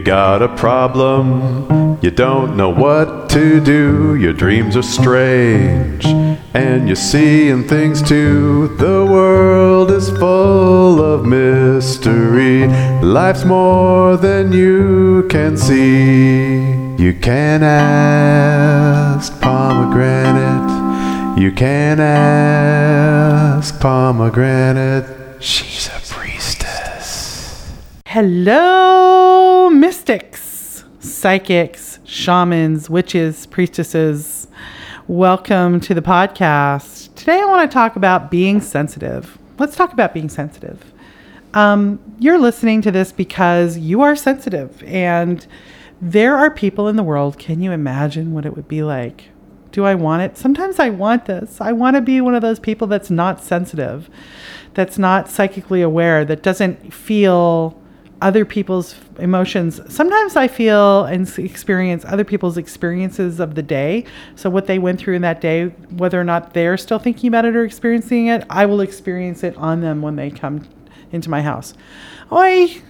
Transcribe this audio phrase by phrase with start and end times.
[0.00, 4.14] You got a problem, you don't know what to do.
[4.14, 6.06] Your dreams are strange,
[6.54, 8.68] and you're seeing things too.
[8.78, 12.66] The world is full of mystery.
[13.02, 16.70] Life's more than you can see.
[16.96, 20.70] You can ask pomegranate.
[21.38, 25.20] You can ask pomegranate.
[28.12, 34.48] Hello, mystics, psychics, shamans, witches, priestesses.
[35.06, 37.14] Welcome to the podcast.
[37.14, 39.38] Today I want to talk about being sensitive.
[39.60, 40.92] Let's talk about being sensitive.
[41.54, 45.46] Um, you're listening to this because you are sensitive, and
[46.02, 47.38] there are people in the world.
[47.38, 49.28] Can you imagine what it would be like?
[49.70, 50.36] Do I want it?
[50.36, 51.60] Sometimes I want this.
[51.60, 54.10] I want to be one of those people that's not sensitive,
[54.74, 57.79] that's not psychically aware, that doesn't feel
[58.22, 59.80] other people's emotions.
[59.92, 64.04] Sometimes I feel and experience other people's experiences of the day.
[64.36, 67.44] So, what they went through in that day, whether or not they're still thinking about
[67.44, 70.68] it or experiencing it, I will experience it on them when they come
[71.12, 71.74] into my house.
[72.30, 72.82] Oi!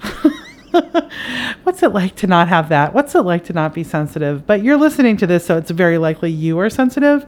[1.62, 2.94] What's it like to not have that?
[2.94, 4.46] What's it like to not be sensitive?
[4.46, 7.26] But you're listening to this, so it's very likely you are sensitive.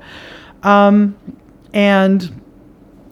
[0.63, 1.17] Um,
[1.73, 2.41] and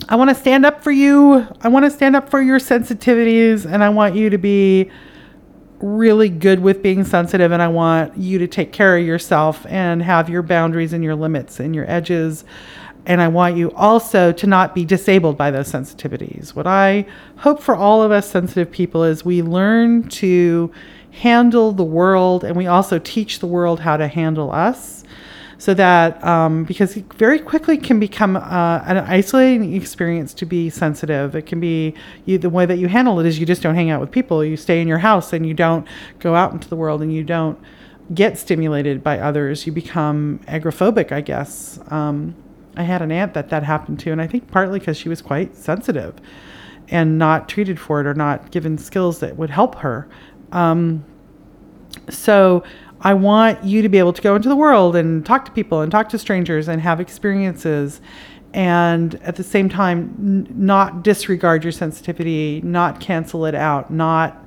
[0.06, 1.46] I want to stand up for you.
[1.60, 4.90] I want to stand up for your sensitivities, and I want you to be
[5.80, 7.52] really good with being sensitive.
[7.52, 11.14] And I want you to take care of yourself and have your boundaries and your
[11.14, 12.44] limits and your edges.
[13.06, 16.54] And I want you also to not be disabled by those sensitivities.
[16.54, 20.72] What I hope for all of us sensitive people is we learn to
[21.10, 24.97] handle the world and we also teach the world how to handle us
[25.58, 30.70] so that um, because it very quickly can become uh, an isolating experience to be
[30.70, 31.34] sensitive.
[31.34, 31.94] It can be
[32.26, 34.44] you, the way that you handle it is you just don't hang out with people.
[34.44, 35.86] You stay in your house and you don't
[36.20, 37.58] go out into the world and you don't
[38.14, 39.66] get stimulated by others.
[39.66, 41.80] You become agoraphobic, I guess.
[41.88, 42.36] Um,
[42.76, 45.20] I had an aunt that that happened to, and I think partly because she was
[45.20, 46.14] quite sensitive
[46.88, 50.08] and not treated for it or not given skills that would help her.
[50.52, 51.04] Um,
[52.08, 52.62] so
[53.00, 55.80] I want you to be able to go into the world and talk to people
[55.80, 58.00] and talk to strangers and have experiences
[58.54, 64.44] and at the same time n- not disregard your sensitivity, not cancel it out, not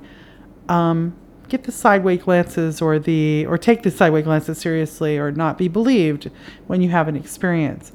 [0.68, 1.16] um,
[1.48, 5.68] get the sideway glances or the or take the sideway glances seriously or not be
[5.68, 6.30] believed
[6.66, 7.92] when you have an experience.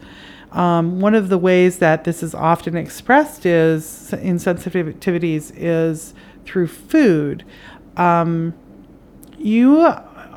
[0.54, 6.14] Um, one of the ways that this is often expressed is in sensitivities is
[6.46, 7.44] through food.
[7.98, 8.54] Um,
[9.38, 9.82] you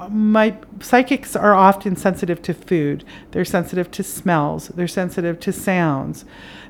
[0.09, 6.25] my psychics are often sensitive to food they're sensitive to smells they're sensitive to sounds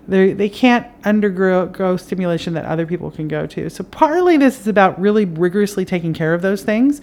[0.08, 4.66] they they can't undergo stimulation that other people can go to so partly this is
[4.66, 7.00] about really rigorously taking care of those things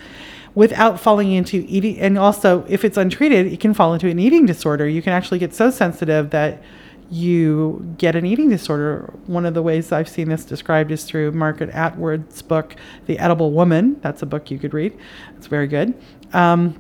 [0.56, 4.46] without falling into eating and also if it's untreated it can fall into an eating
[4.46, 6.62] disorder you can actually get so sensitive that
[7.10, 9.14] you get an eating disorder.
[9.28, 13.52] One of the ways I've seen this described is through Margaret Atwood's book, The Edible
[13.52, 14.00] Woman.
[14.02, 14.98] That's a book you could read.
[15.38, 15.94] It's very good.
[16.34, 16.80] Um,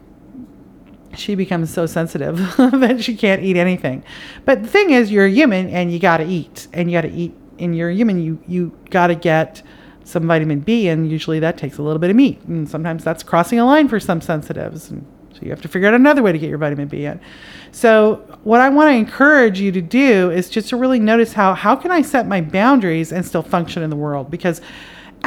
[1.15, 4.03] she becomes so sensitive that she can't eat anything.
[4.45, 7.07] But the thing is, you're a human and you got to eat, and you got
[7.07, 7.33] to eat.
[7.59, 9.63] And you're a human, you you got to get
[10.03, 13.23] some vitamin B, and usually that takes a little bit of meat, and sometimes that's
[13.23, 14.89] crossing a line for some sensitives.
[14.89, 17.19] And so you have to figure out another way to get your vitamin B in.
[17.71, 21.53] So what I want to encourage you to do is just to really notice how
[21.53, 24.61] how can I set my boundaries and still function in the world because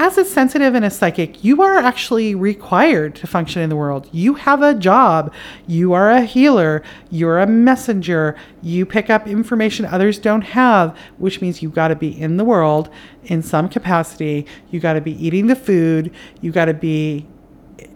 [0.01, 4.09] as a sensitive and a psychic, you are actually required to function in the world.
[4.13, 5.31] You have a job.
[5.67, 6.83] You are a healer.
[7.11, 8.35] You're a messenger.
[8.63, 12.47] You pick up information others don't have, which means you've got to be in the
[12.47, 12.89] world
[13.25, 14.47] in some capacity.
[14.71, 16.15] You got to be eating the food.
[16.41, 17.27] You got to be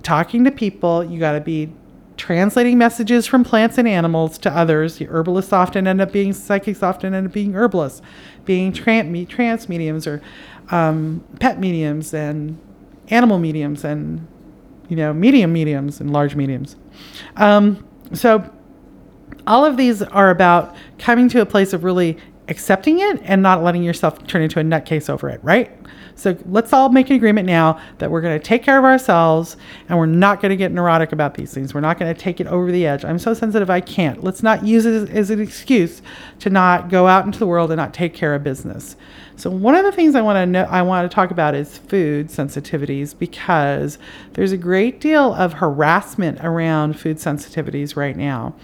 [0.03, 1.05] talking to people.
[1.05, 1.73] You got to be
[2.17, 4.99] translating messages from plants and animals to others.
[4.99, 8.03] The herbalists often end up being psychics, often end up being herbalists,
[8.45, 10.23] being tran- trance mediums or
[10.71, 12.59] um, pet mediums and
[13.09, 14.27] animal mediums and
[14.89, 16.77] you know medium mediums and large mediums.
[17.37, 18.51] Um, so
[19.47, 22.17] all of these are about coming to a place of really
[22.49, 25.71] accepting it and not letting yourself turn into a nutcase over it, right?
[26.17, 29.57] So let's all make an agreement now that we're going to take care of ourselves
[29.89, 31.75] and we're not going to get neurotic about these things.
[31.75, 33.05] We're not going to take it over the edge.
[33.05, 34.23] I'm so sensitive I can't.
[34.23, 36.03] Let's not use it as, as an excuse
[36.41, 38.97] to not go out into the world and not take care of business.
[39.37, 41.77] So one of the things I want to know, I want to talk about is
[41.77, 43.99] food sensitivities because
[44.35, 48.55] there's a great deal of harassment around food sensitivities right now.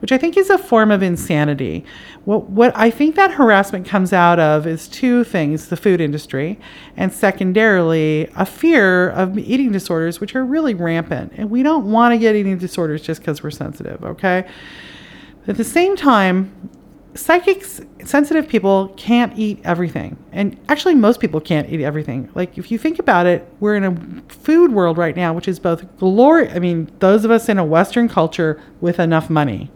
[0.00, 1.84] Which I think is a form of insanity.
[2.24, 6.58] What, what I think that harassment comes out of is two things the food industry,
[6.96, 11.32] and secondarily, a fear of eating disorders, which are really rampant.
[11.36, 14.46] And we don't want to get eating disorders just because we're sensitive, okay?
[15.48, 16.70] At the same time,
[17.14, 20.16] psychics, sensitive people can't eat everything.
[20.32, 22.30] And actually, most people can't eat everything.
[22.34, 25.58] Like, if you think about it, we're in a food world right now, which is
[25.58, 26.48] both glory.
[26.50, 29.70] I mean, those of us in a Western culture with enough money,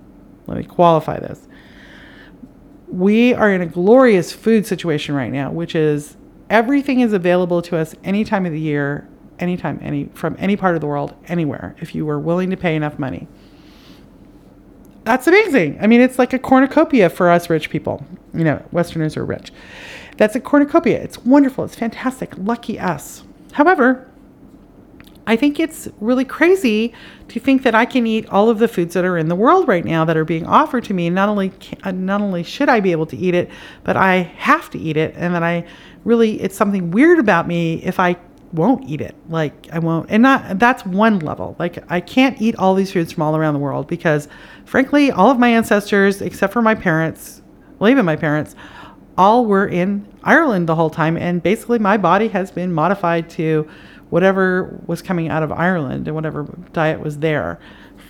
[0.50, 1.48] let me qualify this.
[2.88, 6.16] We are in a glorious food situation right now, which is
[6.50, 9.08] everything is available to us any time of the year,
[9.38, 12.76] anytime, any from any part of the world, anywhere, if you were willing to pay
[12.76, 13.28] enough money
[15.04, 15.78] that's amazing.
[15.80, 18.04] I mean, it's like a cornucopia for us rich people.
[18.34, 19.50] You know, Westerners are rich.
[20.16, 21.00] That's a cornucopia.
[21.02, 21.64] It's wonderful.
[21.64, 22.36] It's fantastic.
[22.36, 23.24] Lucky us.
[23.52, 24.09] However,
[25.26, 26.92] I think it's really crazy
[27.28, 29.68] to think that I can eat all of the foods that are in the world
[29.68, 31.10] right now that are being offered to me.
[31.10, 33.50] Not only can, uh, not only should I be able to eat it,
[33.84, 35.66] but I have to eat it, and that I
[36.04, 38.16] really it's something weird about me if I
[38.52, 39.14] won't eat it.
[39.28, 41.54] Like I won't, and not that's one level.
[41.58, 44.28] Like I can't eat all these foods from all around the world because,
[44.64, 47.42] frankly, all of my ancestors, except for my parents,
[47.78, 48.56] well, even my parents,
[49.16, 53.68] all were in Ireland the whole time, and basically my body has been modified to
[54.10, 57.58] whatever was coming out of Ireland and whatever diet was there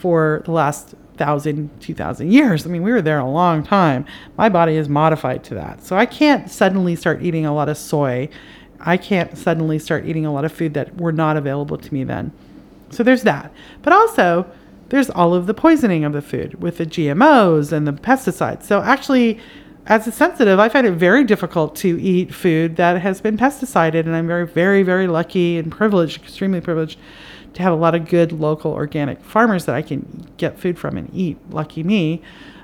[0.01, 2.67] for the last thousand, two thousand years.
[2.67, 4.07] I mean, we were there a long time.
[4.37, 7.77] My body is modified to that, so I can't suddenly start eating a lot of
[7.77, 8.29] soy
[8.81, 12.05] I can't suddenly start eating a lot of food that were not available to me
[12.05, 12.33] then.
[12.91, 13.53] So there's that.
[13.83, 14.51] But also,
[14.89, 18.65] there's all of the poisoning of the food with the GMOs and the pesticides.
[18.65, 19.39] So actually,
[19.87, 24.07] as a sensitive, I find it very difficult to eat food that has been pesticided.
[24.07, 26.99] And I'm very, very, very lucky and privileged, extremely privileged,
[27.55, 30.97] to have a lot of good local organic farmers that I can get food from
[30.97, 31.39] and eat.
[31.51, 32.23] Lucky me,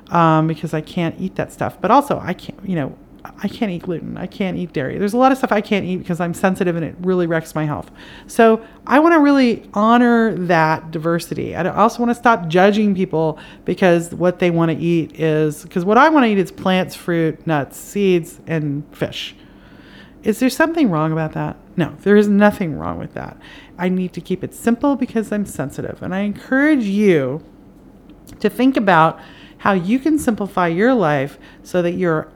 [0.08, 1.80] um, because I can't eat that stuff.
[1.80, 2.96] But also, I can't, you know,
[3.42, 4.16] I can't eat gluten.
[4.16, 4.98] I can't eat dairy.
[4.98, 7.54] There's a lot of stuff I can't eat because I'm sensitive and it really wrecks
[7.54, 7.90] my health.
[8.26, 11.54] So I want to really honor that diversity.
[11.54, 15.84] I also want to stop judging people because what they want to eat is because
[15.84, 19.34] what I want to eat is plants, fruit, nuts, seeds, and fish.
[20.22, 21.56] Is there something wrong about that?
[21.76, 23.36] No, there is nothing wrong with that.
[23.78, 26.02] I need to keep it simple because I'm sensitive.
[26.02, 27.44] And I encourage you
[28.40, 29.20] to think about
[29.58, 32.28] how you can simplify your life so that you're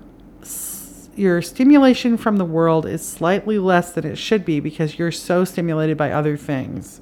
[1.16, 5.44] your stimulation from the world is slightly less than it should be because you're so
[5.44, 7.00] stimulated by other things.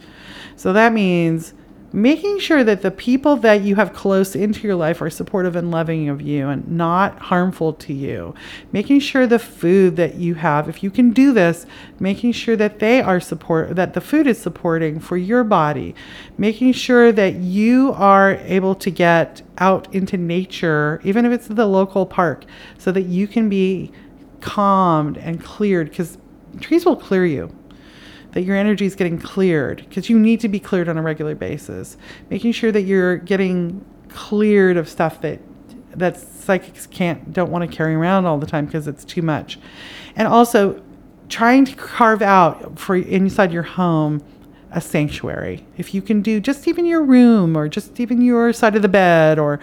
[0.56, 1.54] So that means
[1.92, 5.70] making sure that the people that you have close into your life are supportive and
[5.70, 8.34] loving of you and not harmful to you.
[8.72, 11.66] Making sure the food that you have, if you can do this,
[11.98, 15.94] making sure that they are support that the food is supporting for your body.
[16.36, 21.66] Making sure that you are able to get out into nature, even if it's the
[21.66, 22.44] local park,
[22.76, 23.90] so that you can be
[24.40, 26.18] calmed and cleared because
[26.60, 27.52] trees will clear you
[28.38, 31.34] that your energy is getting cleared because you need to be cleared on a regular
[31.34, 31.96] basis.
[32.30, 35.40] Making sure that you're getting cleared of stuff that
[35.90, 39.58] that psychics can't don't want to carry around all the time because it's too much.
[40.14, 40.80] And also
[41.28, 44.22] trying to carve out for inside your home
[44.70, 45.66] a sanctuary.
[45.76, 48.88] If you can do just even your room or just even your side of the
[48.88, 49.58] bed or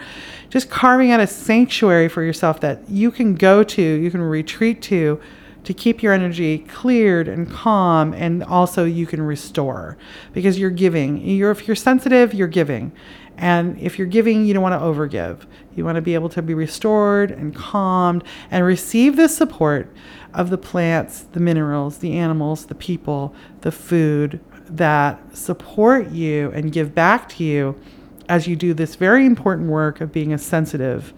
[0.50, 4.82] just carving out a sanctuary for yourself that you can go to, you can retreat
[4.82, 5.18] to
[5.66, 9.98] to keep your energy cleared and calm and also you can restore
[10.32, 11.18] because you're giving.
[11.18, 12.92] You're if you're sensitive you're giving.
[13.36, 15.44] And if you're giving you don't want to overgive.
[15.74, 19.92] You want to be able to be restored and calmed and receive the support
[20.32, 26.72] of the plants the minerals the animals the people the food that support you and
[26.72, 27.80] give back to you
[28.28, 31.14] as you do this very important work of being a sensitive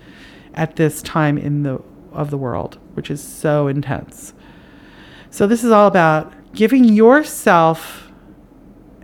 [0.55, 4.33] at this time in the of the world which is so intense
[5.31, 8.11] so, this is all about giving yourself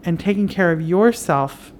[0.04, 1.72] and taking care of yourself,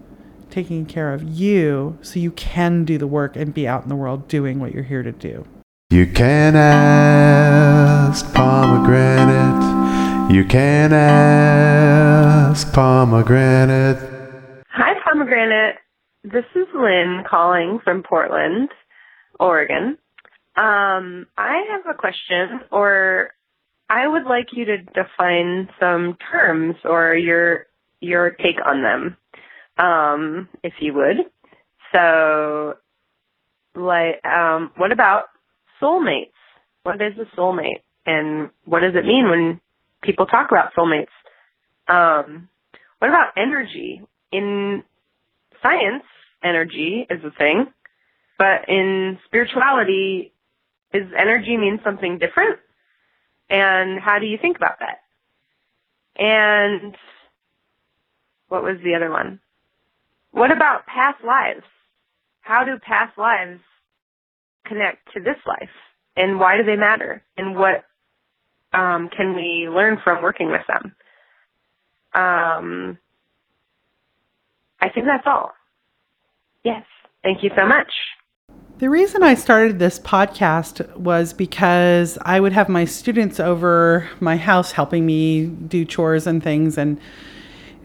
[0.51, 3.97] taking care of you, so you can do the work and be out in the
[3.97, 5.47] world doing what you're here to do.
[5.91, 9.75] You can ask pomegranate.
[10.35, 13.99] You can ask pomegranate.
[14.71, 15.77] Hi, pomegranate.
[16.25, 18.71] This is Lynn calling from Portland,
[19.39, 19.99] Oregon.
[20.57, 23.31] Um, I have a question or
[23.95, 27.67] I would like you to define some terms or your
[28.01, 29.17] your take on them,
[29.79, 31.19] um, if you would.
[31.93, 32.75] So,
[33.77, 35.27] like, um, what about
[35.81, 36.33] soulmates?
[36.83, 39.61] What is a soulmate, and what does it mean when
[40.03, 41.15] people talk about soulmates?
[41.87, 42.49] Um,
[42.99, 44.03] what about energy?
[44.33, 44.83] In
[45.63, 46.03] science,
[46.43, 47.67] energy is a thing.
[48.39, 50.33] But in spirituality,
[50.93, 52.59] is energy mean something different?
[53.55, 54.99] And how do you think about that?
[56.21, 56.97] And
[58.49, 59.39] what was the other one?
[60.33, 61.63] What about past lives?
[62.41, 63.61] How do past lives
[64.67, 65.71] connect to this life?
[66.17, 67.23] And why do they matter?
[67.37, 67.85] And what
[68.73, 70.97] um, can we learn from working with them?
[72.13, 72.99] Um,
[74.81, 75.53] I think that's all.
[76.65, 76.83] Yes.
[77.23, 77.93] Thank you so much.
[78.79, 84.37] The reason I started this podcast was because I would have my students over my
[84.37, 87.01] house helping me do chores and things, and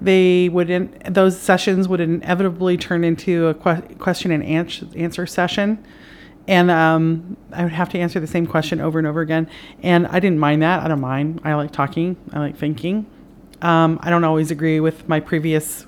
[0.02, 5.28] they would in, those sessions would inevitably turn into a que- question and answer, answer
[5.28, 5.86] session,
[6.48, 9.48] and um, I would have to answer the same question over and over again.
[9.84, 10.82] And I didn't mind that.
[10.82, 11.42] I don't mind.
[11.44, 12.18] I like talking.
[12.34, 13.06] I like thinking.
[13.62, 15.86] Um, I don't always agree with my previous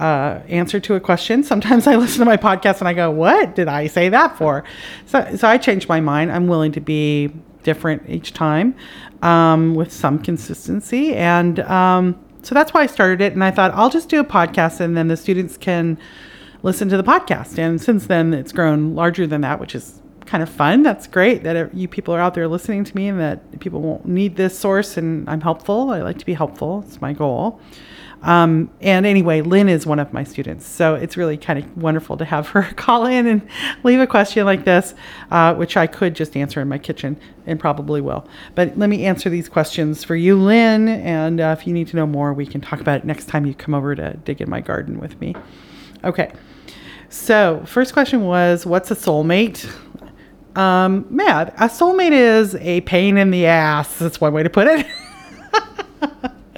[0.00, 1.44] uh, answer to a question.
[1.44, 4.64] Sometimes I listen to my podcast and I go, "What did I say that for?"
[5.06, 6.32] So, so I changed my mind.
[6.32, 8.74] I'm willing to be different each time
[9.22, 13.34] um, with some consistency, and um, so that's why I started it.
[13.34, 15.98] And I thought I'll just do a podcast, and then the students can
[16.62, 17.58] listen to the podcast.
[17.58, 20.82] And since then, it's grown larger than that, which is kind of fun.
[20.82, 24.06] That's great that you people are out there listening to me, and that people won't
[24.06, 25.90] need this source, and I'm helpful.
[25.90, 26.84] I like to be helpful.
[26.86, 27.60] It's my goal.
[28.22, 30.66] Um, and anyway, Lynn is one of my students.
[30.66, 33.48] So it's really kind of wonderful to have her call in and
[33.82, 34.94] leave a question like this,
[35.30, 38.28] uh, which I could just answer in my kitchen and probably will.
[38.54, 40.88] But let me answer these questions for you, Lynn.
[40.88, 43.46] And uh, if you need to know more, we can talk about it next time
[43.46, 45.34] you come over to dig in my garden with me.
[46.04, 46.32] Okay.
[47.08, 49.68] So, first question was What's a soulmate?
[50.56, 53.98] Um, man, a soulmate is a pain in the ass.
[53.98, 54.86] That's one way to put it.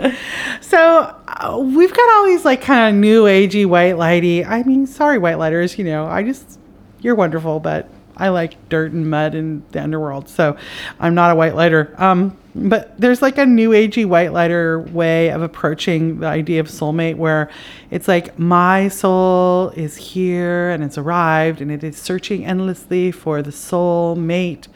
[0.60, 1.21] so
[1.58, 4.46] we've got all these like kind of new agey white lighty.
[4.46, 5.78] I mean, sorry, white lighters.
[5.78, 6.58] You know, I just
[7.00, 10.56] you're wonderful, but I like dirt and mud and the underworld, so
[11.00, 11.94] I'm not a white lighter.
[11.98, 16.68] Um, but there's like a new agey white lighter way of approaching the idea of
[16.68, 17.50] soulmate, where
[17.90, 23.40] it's like my soul is here and it's arrived, and it is searching endlessly for
[23.42, 24.68] the soul mate,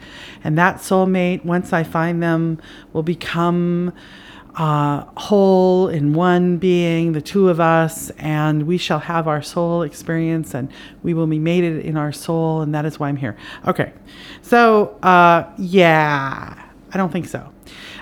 [0.43, 2.59] and that soulmate, once I find them,
[2.93, 3.93] will become
[4.57, 9.83] uh, whole in one being, the two of us, and we shall have our soul
[9.83, 10.71] experience and
[11.03, 13.37] we will be mated in our soul, and that is why I'm here.
[13.67, 13.93] Okay,
[14.41, 17.53] so uh, yeah, I don't think so.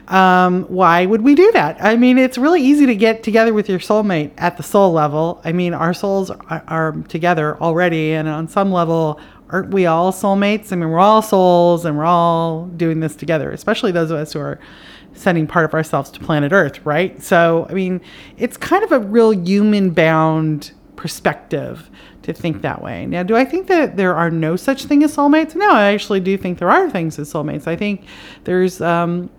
[0.07, 1.77] Um, why would we do that?
[1.83, 5.41] I mean, it's really easy to get together with your soulmate at the soul level.
[5.43, 9.19] I mean, our souls are, are together already, and on some level,
[9.49, 10.71] aren't we all soulmates?
[10.71, 14.31] I mean, we're all souls and we're all doing this together, especially those of us
[14.33, 14.59] who are
[15.15, 17.21] sending part of ourselves to planet Earth, right?
[17.21, 18.01] So, I mean,
[18.37, 21.89] it's kind of a real human bound perspective
[22.23, 23.05] to think that way.
[23.05, 25.55] Now, do I think that there are no such thing as soulmates?
[25.55, 27.67] No, I actually do think there are things as soulmates.
[27.67, 28.05] I think
[28.45, 29.29] there's um,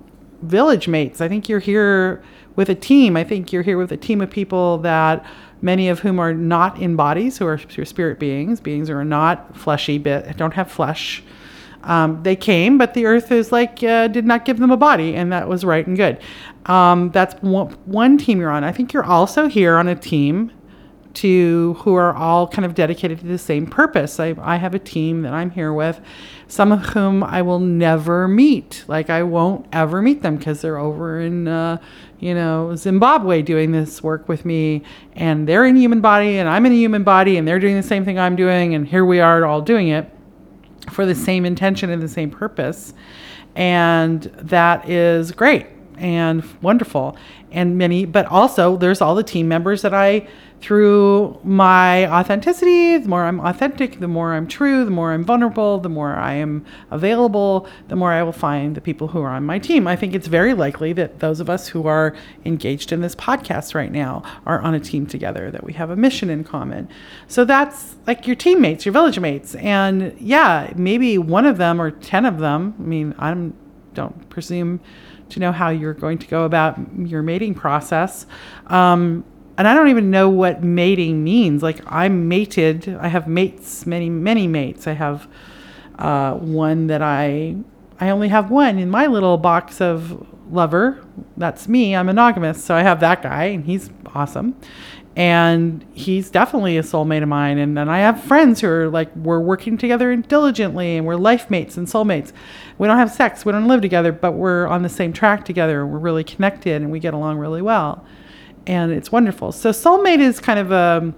[0.43, 1.21] village mates.
[1.21, 2.23] I think you're here
[2.55, 3.17] with a team.
[3.17, 5.25] I think you're here with a team of people that
[5.63, 9.57] many of whom are not in bodies, who are spirit beings, beings who are not
[9.57, 11.23] fleshy, but don't have flesh.
[11.87, 15.15] Um, they came, but the earth is like uh, did not give them a body,
[15.15, 16.19] and that was right and good.
[16.67, 18.65] Um, that's one, one team you're on.
[18.65, 20.51] I think you're also here on a team
[21.15, 24.19] to who are all kind of dedicated to the same purpose.
[24.21, 26.01] I, I have a team that I'm here with,
[26.49, 28.85] some of whom I will never meet.
[28.89, 31.79] Like I won't ever meet them because they're over in, uh,
[32.19, 34.83] you know, Zimbabwe doing this work with me,
[35.15, 37.77] and they're in a human body, and I'm in a human body, and they're doing
[37.77, 40.11] the same thing I'm doing, and here we are all doing it
[40.91, 42.95] for the same intention and the same purpose.
[43.55, 45.67] And that is great
[45.97, 47.17] and wonderful.
[47.51, 50.29] And many, but also there's all the team members that I
[50.61, 55.79] through my authenticity, the more I'm authentic, the more I'm true, the more I'm vulnerable,
[55.79, 59.45] the more I am available, the more I will find the people who are on
[59.45, 59.87] my team.
[59.87, 63.75] I think it's very likely that those of us who are engaged in this podcast
[63.75, 66.89] right now are on a team together, that we have a mission in common.
[67.29, 69.55] So that's like your teammates, your village mates.
[69.57, 73.51] And yeah, maybe one of them or 10 of them, I mean, I
[73.95, 74.81] don't presume
[75.29, 78.27] to know how you're going to go about your mating process.
[78.69, 79.25] Um,
[79.59, 81.63] and I don't even know what mating means.
[81.63, 82.89] Like I'm mated.
[83.01, 84.87] I have mates, many many mates.
[84.87, 85.29] I have
[85.99, 87.57] uh, one that I
[87.99, 91.03] I only have one in my little box of lover.
[91.37, 91.97] That's me.
[91.97, 94.55] I'm monogamous, so I have that guy, and he's awesome.
[95.17, 97.57] And he's definitely a soulmate of mine.
[97.57, 101.49] And then I have friends who are like, we're working together diligently and we're life
[101.49, 102.35] mates and soulmates.
[102.77, 105.87] We don't have sex, we don't live together, but we're on the same track together.
[105.87, 108.05] We're really connected and we get along really well
[108.67, 109.53] and it's wonderful.
[109.53, 111.15] So soulmate is kind of a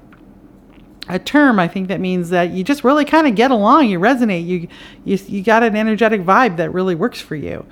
[1.09, 3.99] a term i think that means that you just really kind of get along you
[3.99, 4.69] resonate you,
[5.05, 7.65] you you got an energetic vibe that really works for you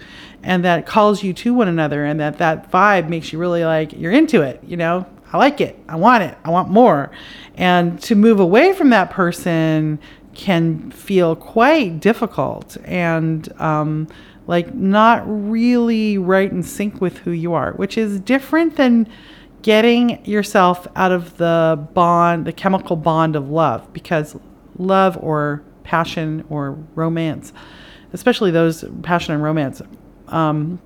[0.42, 3.92] and that calls you to one another and that that vibe makes you really like
[3.92, 7.10] you're into it you know i like it i want it i want more
[7.56, 9.98] and to move away from that person
[10.34, 14.06] can feel quite difficult and um,
[14.46, 19.08] like not really right in sync with who you are which is different than
[19.66, 24.36] getting yourself out of the bond, the chemical bond of love, because
[24.78, 27.52] love or passion or romance,
[28.12, 29.82] especially those passion and romance,
[30.28, 30.80] um,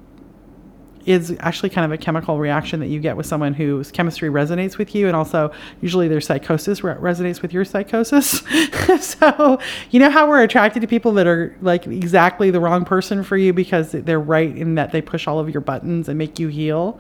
[1.05, 4.79] is actually kind of a chemical reaction that you get with someone whose chemistry resonates
[4.79, 8.43] with you, and also usually their psychosis re- resonates with your psychosis.
[8.99, 9.59] so,
[9.91, 13.37] you know how we're attracted to people that are like exactly the wrong person for
[13.37, 16.49] you because they're right in that they push all of your buttons and make you
[16.49, 16.99] heal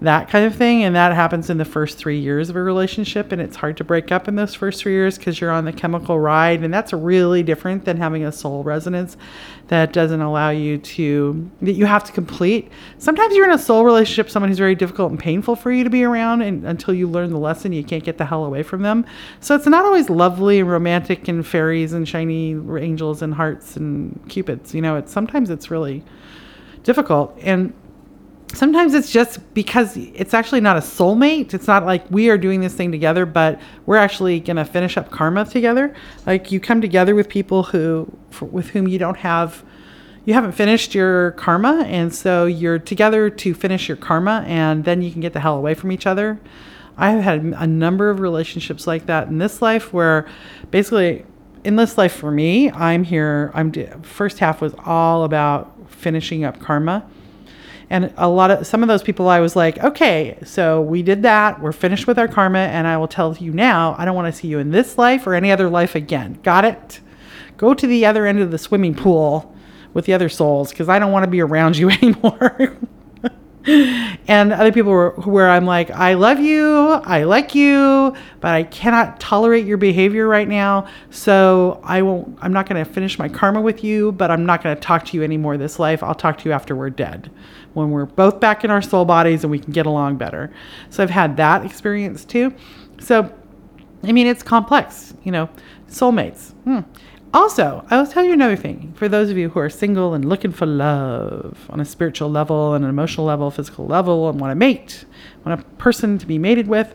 [0.00, 0.82] that kind of thing.
[0.82, 3.32] And that happens in the first three years of a relationship.
[3.32, 5.72] And it's hard to break up in those first three years because you're on the
[5.72, 6.62] chemical ride.
[6.62, 9.16] And that's really different than having a soul resonance
[9.68, 12.70] that doesn't allow you to, that you have to complete.
[12.98, 15.90] Sometimes you're in a soul relationship, someone who's very difficult and painful for you to
[15.90, 16.42] be around.
[16.42, 19.06] And until you learn the lesson, you can't get the hell away from them.
[19.40, 24.20] So it's not always lovely and romantic and fairies and shiny angels and hearts and
[24.28, 24.74] cupids.
[24.74, 26.02] You know, it's sometimes it's really
[26.82, 27.38] difficult.
[27.40, 27.72] And
[28.54, 31.54] sometimes it's just because it's actually not a soulmate.
[31.54, 34.96] It's not like we are doing this thing together, but we're actually going to finish
[34.96, 35.94] up karma together.
[36.26, 39.64] Like you come together with people who, for, with whom you don't have,
[40.24, 45.02] you haven't finished your karma, and so you're together to finish your karma, and then
[45.02, 46.38] you can get the hell away from each other.
[46.96, 50.28] I've had a number of relationships like that in this life where
[50.70, 51.24] basically
[51.64, 56.60] in this life for me, I'm here, I'm first half was all about finishing up
[56.60, 57.04] karma
[57.92, 61.24] and a lot of some of those people, I was like, okay, so we did
[61.24, 61.60] that.
[61.60, 62.60] We're finished with our karma.
[62.60, 65.26] And I will tell you now, I don't want to see you in this life
[65.26, 66.38] or any other life again.
[66.42, 67.00] Got it?
[67.58, 69.54] Go to the other end of the swimming pool
[69.92, 72.78] with the other souls because I don't want to be around you anymore.
[73.66, 78.64] And other people were, where I'm like, I love you, I like you, but I
[78.64, 80.88] cannot tolerate your behavior right now.
[81.10, 84.62] So I won't, I'm not going to finish my karma with you, but I'm not
[84.62, 86.02] going to talk to you anymore this life.
[86.02, 87.30] I'll talk to you after we're dead
[87.74, 90.52] when we're both back in our soul bodies and we can get along better.
[90.90, 92.54] So I've had that experience too.
[93.00, 93.32] So,
[94.02, 95.48] I mean, it's complex, you know,
[95.88, 96.52] soulmates.
[96.64, 96.80] Hmm.
[97.34, 100.24] Also, I will tell you another thing for those of you who are single and
[100.24, 104.52] looking for love on a spiritual level and an emotional level, physical level, and want
[104.52, 105.06] a mate,
[105.44, 106.94] want a person to be mated with.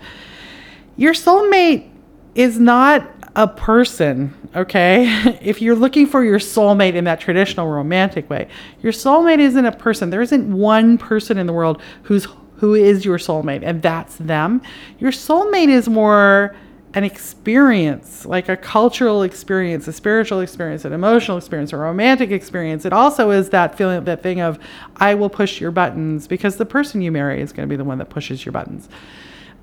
[0.96, 1.90] Your soulmate
[2.36, 5.06] is not a person, okay?
[5.42, 8.48] if you're looking for your soulmate in that traditional romantic way,
[8.84, 10.12] your soulmate isn't a person.
[10.12, 14.62] There isn't one person in the world who's who is your soulmate and that's them.
[15.00, 16.56] Your soulmate is more
[16.98, 22.86] an experience, like a cultural experience, a spiritual experience, an emotional experience, a romantic experience.
[22.86, 24.58] It also is that feeling, that thing of,
[24.96, 27.84] I will push your buttons because the person you marry is going to be the
[27.84, 28.90] one that pushes your buttons.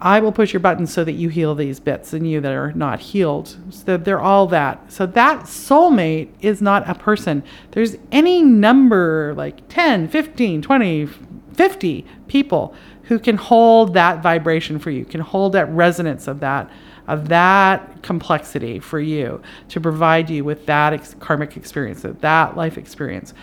[0.00, 2.70] I will push your buttons so that you heal these bits in you that are
[2.74, 3.56] not healed.
[3.70, 4.92] So they're all that.
[4.92, 7.42] So that soulmate is not a person.
[7.72, 11.06] There's any number like 10, 15, 20,
[11.52, 16.70] 50 people who can hold that vibration for you, can hold that resonance of that
[17.06, 22.78] of that complexity for you to provide you with that ex- karmic experience, that life
[22.78, 23.34] experience.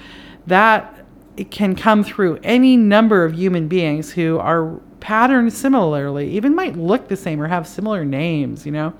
[0.48, 1.06] That
[1.38, 6.76] it can come through any number of human beings who are patterned similarly, even might
[6.76, 8.94] look the same or have similar names, you know?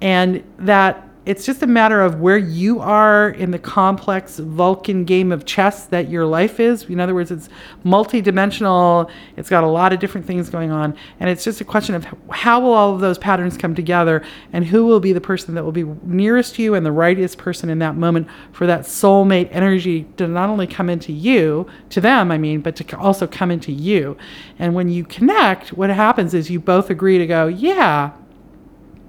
[0.00, 5.32] And that it's just a matter of where you are in the complex Vulcan game
[5.32, 6.84] of chess that your life is.
[6.84, 7.48] In other words, it's
[7.84, 9.10] multidimensional.
[9.36, 12.06] It's got a lot of different things going on, and it's just a question of
[12.30, 15.64] how will all of those patterns come together, and who will be the person that
[15.64, 19.48] will be nearest to you and the rightest person in that moment for that soulmate
[19.50, 23.50] energy to not only come into you, to them, I mean, but to also come
[23.50, 24.16] into you.
[24.60, 28.12] And when you connect, what happens is you both agree to go, yeah,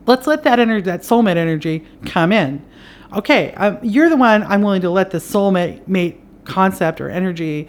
[0.08, 2.66] Let's let that energy, that soulmate energy, come in.
[3.14, 7.68] Okay, um, you're the one I'm willing to let the soulmate mate concept or energy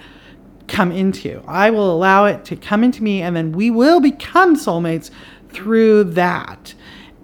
[0.69, 1.43] come into.
[1.47, 5.11] I will allow it to come into me, and then we will become soulmates
[5.51, 6.75] through that.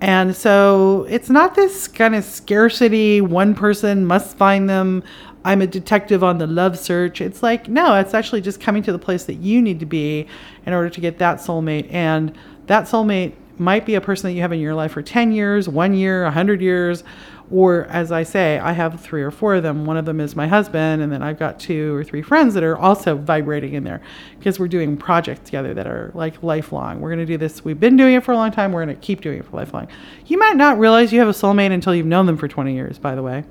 [0.01, 5.03] And so it's not this kind of scarcity, one person must find them.
[5.45, 7.21] I'm a detective on the love search.
[7.21, 10.27] It's like, no, it's actually just coming to the place that you need to be
[10.67, 11.93] in order to get that soulmate.
[11.93, 15.33] And that soulmate might be a person that you have in your life for 10
[15.33, 17.05] years, one year, 100 years,
[17.51, 19.85] or as I say, I have three or four of them.
[19.85, 22.65] One of them is my husband, and then I've got two or three friends that
[22.65, 24.01] are also vibrating in there
[24.39, 27.01] because we're doing projects together that are like lifelong.
[27.01, 27.63] We're going to do this.
[27.63, 28.73] We've been doing it for a long time.
[28.73, 29.89] We're going to keep doing it for lifelong.
[30.27, 32.99] You might not realize you have a soulmate until you've known them for 20 years,
[32.99, 33.45] by the way.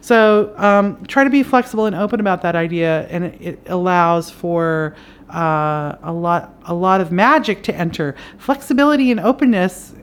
[0.00, 4.28] So um, try to be flexible and open about that idea, and it, it allows
[4.28, 4.96] for
[5.30, 8.14] uh, a lot a lot of magic to enter.
[8.38, 9.94] Flexibility and openness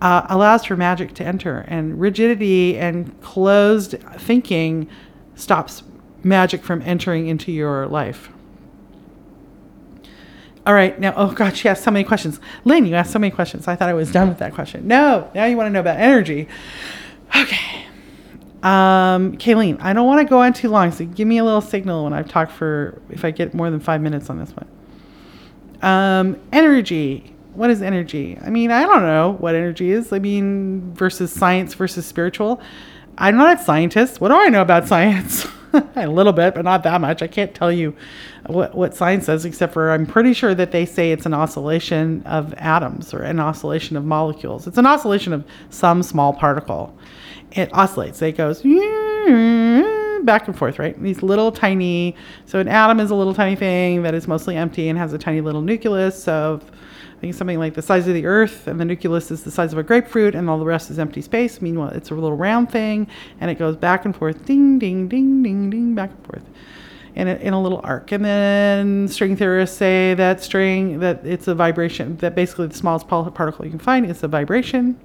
[0.00, 4.88] uh, allows for magic to enter, and rigidity and closed thinking
[5.34, 5.82] stops
[6.22, 8.30] magic from entering into your life.
[10.66, 12.40] All right, now, oh God, she asked so many questions.
[12.64, 13.66] Lynn, you asked so many questions.
[13.66, 14.86] I thought I was done with that question.
[14.86, 16.46] No, now you want to know about energy.
[17.34, 17.87] Okay.
[18.62, 21.60] Um, Kayleen, I don't want to go on too long, so give me a little
[21.60, 24.68] signal when I've talked for, if I get more than five minutes on this one.
[25.80, 28.38] Um, energy what is energy?
[28.40, 30.12] I mean, I don't know what energy is.
[30.12, 32.60] I mean, versus science versus spiritual.
[33.18, 34.20] I'm not a scientist.
[34.20, 35.44] What do I know about science?
[35.96, 37.22] a little bit, but not that much.
[37.22, 37.94] I can't tell you
[38.46, 42.22] what, what science says, except for I'm pretty sure that they say it's an oscillation
[42.24, 44.66] of atoms or an oscillation of molecules.
[44.66, 46.96] It's an oscillation of some small particle.
[47.52, 48.20] It oscillates.
[48.22, 48.62] It goes
[50.24, 51.00] back and forth, right?
[51.02, 52.14] These little tiny.
[52.46, 55.18] So an atom is a little tiny thing that is mostly empty and has a
[55.18, 56.70] tiny little nucleus of
[57.18, 59.72] I think something like the size of the Earth, and the nucleus is the size
[59.72, 61.60] of a grapefruit, and all the rest is empty space.
[61.60, 63.08] Meanwhile, it's a little round thing,
[63.40, 66.44] and it goes back and forth, ding, ding, ding, ding, ding, back and forth,
[67.16, 68.12] in a, in a little arc.
[68.12, 72.16] And then string theorists say that string that it's a vibration.
[72.18, 74.96] That basically the smallest particle you can find is a vibration.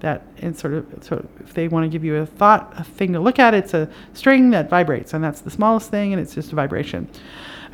[0.00, 3.12] That it's sort of so if they want to give you a thought, a thing
[3.12, 6.34] to look at, it's a string that vibrates, and that's the smallest thing, and it's
[6.34, 7.10] just a vibration.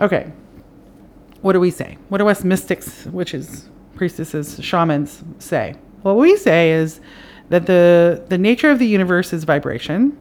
[0.01, 0.33] Okay,
[1.42, 1.98] what do we say?
[2.09, 5.74] What do us mystics, witches, priestesses, shamans say?
[6.03, 7.01] What we say is
[7.48, 10.18] that the the nature of the universe is vibration,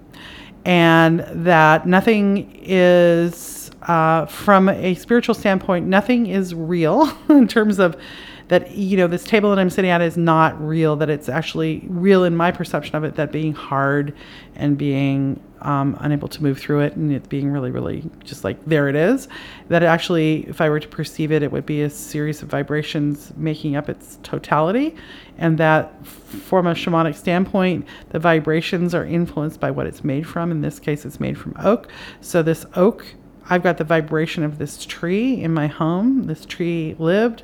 [0.65, 7.95] and that nothing is uh, from a spiritual standpoint, nothing is real in terms of
[8.47, 11.83] that you know this table that i'm sitting at is not real that it's actually
[11.89, 14.13] real in my perception of it that being hard
[14.55, 18.63] and being um, unable to move through it and it being really really just like
[18.65, 19.27] there it is
[19.69, 23.31] that actually if i were to perceive it it would be a series of vibrations
[23.35, 24.95] making up its totality.
[25.37, 30.51] And that from a shamanic standpoint the vibrations are influenced by what it's made from.
[30.51, 31.87] In this case it's made from oak.
[32.21, 33.05] So this oak
[33.49, 36.23] I've got the vibration of this tree in my home.
[36.23, 37.43] This tree lived,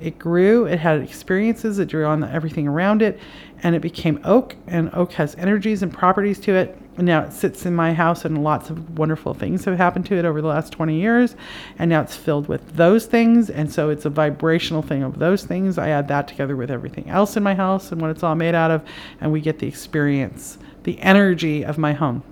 [0.00, 3.18] it grew, it had experiences, it drew on everything around it,
[3.64, 4.54] and it became oak.
[4.68, 6.78] And oak has energies and properties to it.
[7.00, 10.16] And now it sits in my house, and lots of wonderful things have happened to
[10.16, 11.34] it over the last 20 years.
[11.78, 13.48] And now it's filled with those things.
[13.48, 15.78] And so it's a vibrational thing of those things.
[15.78, 18.54] I add that together with everything else in my house and what it's all made
[18.54, 18.82] out of,
[19.18, 22.22] and we get the experience, the energy of my home.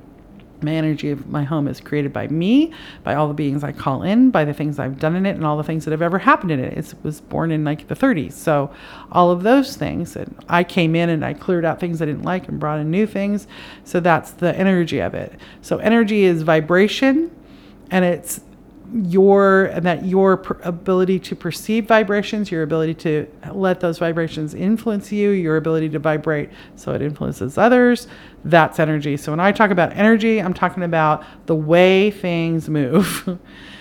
[0.60, 2.72] My energy of my home is created by me,
[3.04, 5.44] by all the beings I call in, by the things I've done in it, and
[5.44, 6.76] all the things that have ever happened in it.
[6.76, 8.32] It was born in like the 30s.
[8.32, 8.72] So,
[9.12, 10.16] all of those things.
[10.16, 12.90] And I came in and I cleared out things I didn't like and brought in
[12.90, 13.46] new things.
[13.84, 15.32] So, that's the energy of it.
[15.62, 17.30] So, energy is vibration
[17.90, 18.40] and it's
[18.92, 24.54] your and that your per- ability to perceive vibrations your ability to let those vibrations
[24.54, 28.08] influence you your ability to vibrate so it influences others
[28.44, 29.16] that's energy.
[29.16, 33.38] So when i talk about energy i'm talking about the way things move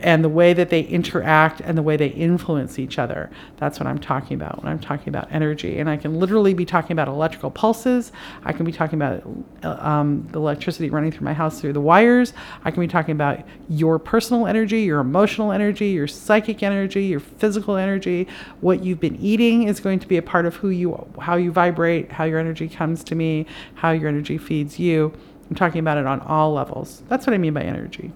[0.00, 3.30] and the way that they interact and the way they influence each other.
[3.56, 5.78] That's what I'm talking about when I'm talking about energy.
[5.78, 8.12] And I can literally be talking about electrical pulses.
[8.44, 9.22] I can be talking about
[9.64, 12.32] uh, um, the electricity running through my house through the wires.
[12.64, 17.20] I can be talking about your personal energy, your emotional energy, your psychic energy, your
[17.20, 18.28] physical energy.
[18.60, 21.52] What you've been eating is going to be a part of who you, how you
[21.52, 25.12] vibrate, how your energy comes to me, how your energy feeds you.
[25.48, 27.02] I'm talking about it on all levels.
[27.08, 28.12] That's what I mean by energy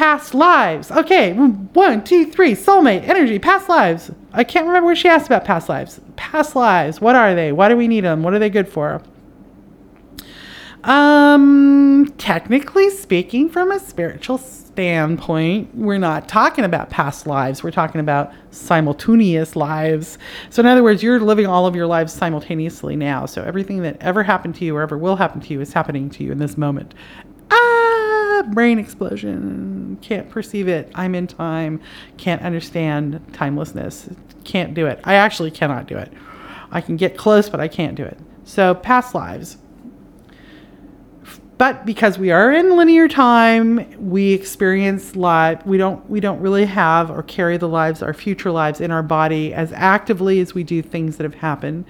[0.00, 0.90] past lives.
[0.90, 2.52] Okay, one, two, three.
[2.52, 4.10] Soulmate, energy, past lives.
[4.32, 6.00] I can't remember what she asked about past lives.
[6.16, 7.02] Past lives.
[7.02, 7.52] What are they?
[7.52, 8.22] Why do we need them?
[8.22, 9.02] What are they good for?
[10.84, 17.62] Um, technically speaking, from a spiritual standpoint, we're not talking about past lives.
[17.62, 20.16] We're talking about simultaneous lives.
[20.48, 23.26] So, in other words, you're living all of your lives simultaneously now.
[23.26, 26.08] So, everything that ever happened to you or ever will happen to you is happening
[26.08, 26.94] to you in this moment.
[27.50, 27.89] Ah,
[28.44, 29.98] brain explosion.
[30.02, 30.90] Can't perceive it.
[30.94, 31.80] I'm in time.
[32.16, 34.08] Can't understand timelessness.
[34.44, 35.00] Can't do it.
[35.04, 36.12] I actually cannot do it.
[36.70, 38.18] I can get close, but I can't do it.
[38.44, 39.58] So, past lives.
[41.58, 45.64] but because we are in linear time, we experience life.
[45.66, 49.02] We don't we don't really have or carry the lives, our future lives, in our
[49.02, 51.84] body as actively as we do things that have happened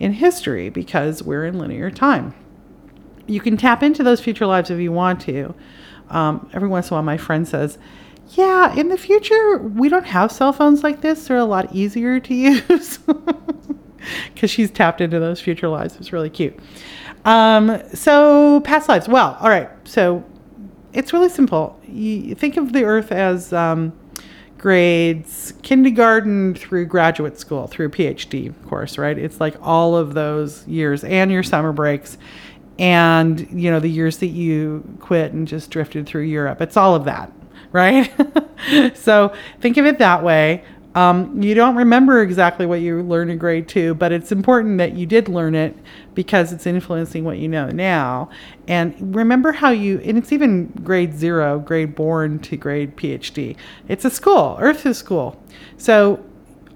[0.00, 2.34] in history because we're in linear time.
[3.26, 5.54] You can tap into those future lives if you want to.
[6.10, 7.78] Um, every once in a while, my friend says,
[8.30, 11.26] "Yeah, in the future, we don't have cell phones like this.
[11.26, 12.34] They're a lot easier to
[12.68, 12.98] use."
[14.34, 15.96] Because she's tapped into those future lives.
[15.96, 16.58] It's really cute.
[17.24, 19.08] Um, so, past lives.
[19.08, 19.70] Well, all right.
[19.84, 20.24] So,
[20.92, 21.78] it's really simple.
[21.88, 23.92] You think of the earth as um,
[24.64, 29.18] grades kindergarten through graduate school, through PhD course, right?
[29.18, 32.16] It's like all of those years and your summer breaks
[32.78, 36.60] and, you know, the years that you quit and just drifted through Europe.
[36.60, 37.32] It's all of that,
[37.72, 38.12] right?
[38.96, 40.64] so, think of it that way.
[40.94, 44.92] Um, you don't remember exactly what you learned in grade two, but it's important that
[44.92, 45.76] you did learn it
[46.14, 48.30] because it's influencing what you know now.
[48.68, 53.56] And remember how you, and it's even grade zero, grade born to grade PhD.
[53.88, 55.42] It's a school, Earth is school.
[55.78, 56.24] So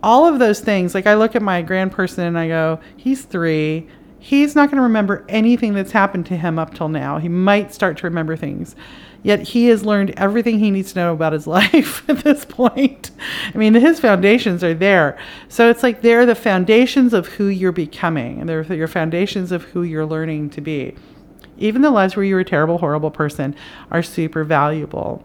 [0.02, 3.88] all of those things, like I look at my grandperson and I go, he's three.
[4.18, 7.18] He's not going to remember anything that's happened to him up till now.
[7.18, 8.74] He might start to remember things
[9.22, 13.10] Yet he has learned everything he needs to know about his life at this point.
[13.52, 15.18] I mean, his foundations are there.
[15.48, 19.64] So it's like they're the foundations of who you're becoming, and they're your foundations of
[19.64, 20.94] who you're learning to be.
[21.56, 23.54] Even the lives where you're a terrible, horrible person
[23.90, 25.24] are super valuable.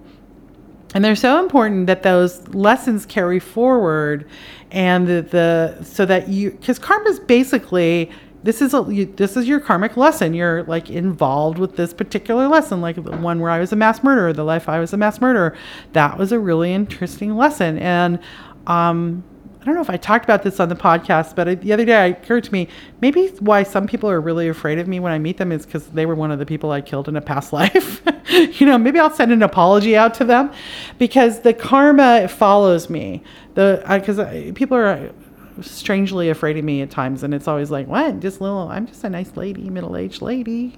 [0.95, 4.27] And they're so important that those lessons carry forward
[4.71, 8.11] and the, the so that you because karma is basically
[8.43, 10.33] this is a you, this is your karmic lesson.
[10.33, 14.03] You're like involved with this particular lesson, like the one where I was a mass
[14.03, 15.55] murderer, the life I was a mass murderer.
[15.93, 18.19] That was a really interesting lesson, and
[18.67, 19.23] um,
[19.63, 22.09] I don't know if I talked about this on the podcast, but the other day
[22.09, 22.67] it occurred to me
[22.99, 25.87] maybe why some people are really afraid of me when I meet them is because
[25.87, 28.01] they were one of the people I killed in a past life.
[28.59, 30.51] you know, maybe I'll send an apology out to them
[30.97, 33.23] because the karma follows me.
[33.53, 35.13] The because people are
[35.61, 38.19] strangely afraid of me at times, and it's always like, "What?
[38.19, 38.69] Just little?
[38.69, 40.77] I'm just a nice lady, middle-aged lady."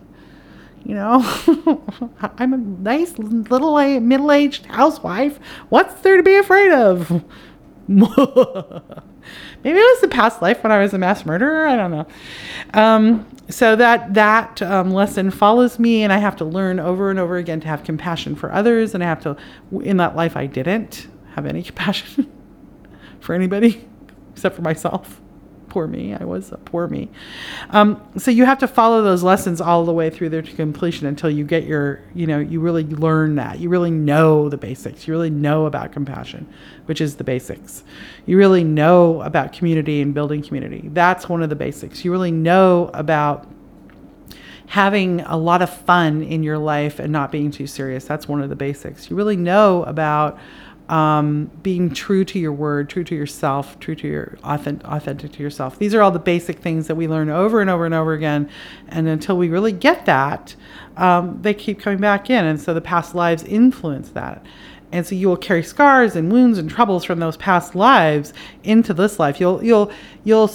[0.83, 1.81] You know,
[2.37, 5.39] I'm a nice little middle-aged housewife.
[5.69, 7.09] What's there to be afraid of?
[7.87, 11.65] Maybe it was the past life when I was a mass murderer.
[11.67, 12.07] I don't know.
[12.73, 17.17] Um, so that that um, lesson follows me, and I have to learn over and
[17.17, 19.35] over again to have compassion for others, and I have to.
[19.81, 22.31] In that life, I didn't have any compassion
[23.19, 23.87] for anybody
[24.35, 25.21] except for myself.
[25.69, 26.13] Poor me.
[26.13, 27.09] I was a poor me.
[27.69, 31.07] Um, so you have to follow those lessons all the way through there to completion
[31.07, 33.59] until you get your, you know, you really learn that.
[33.59, 35.07] You really know the basics.
[35.07, 36.47] You really know about compassion,
[36.85, 37.83] which is the basics.
[38.25, 40.89] You really know about community and building community.
[40.93, 42.05] That's one of the basics.
[42.05, 43.47] You really know about
[44.67, 48.05] having a lot of fun in your life and not being too serious.
[48.05, 49.09] That's one of the basics.
[49.09, 50.37] You really know about
[50.89, 55.43] um, being true to your word, true to yourself, true to your authentic, authentic to
[55.43, 55.79] yourself.
[55.79, 58.49] These are all the basic things that we learn over and over and over again.
[58.89, 60.55] And until we really get that,
[60.97, 62.45] um, they keep coming back in.
[62.45, 64.45] And so the past lives influence that.
[64.95, 68.31] And so you will carry scars and wounds and troubles from those past lives
[68.63, 69.41] into this life.
[69.41, 69.91] You'll you'll
[70.23, 70.49] you'll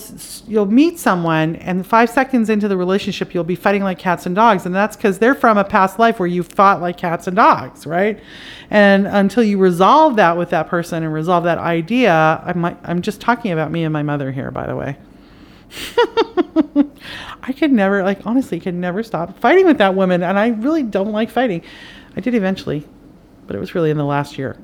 [0.49, 4.35] you'll meet someone and 5 seconds into the relationship you'll be fighting like cats and
[4.35, 7.37] dogs and that's cuz they're from a past life where you fought like cats and
[7.37, 8.19] dogs, right?
[8.71, 13.21] And until you resolve that with that person and resolve that idea, I'm I'm just
[13.21, 14.97] talking about me and my mother here by the way.
[17.43, 20.83] I could never like honestly could never stop fighting with that woman and I really
[20.83, 21.61] don't like fighting.
[22.17, 22.87] I did eventually
[23.51, 24.57] but it was really in the last year.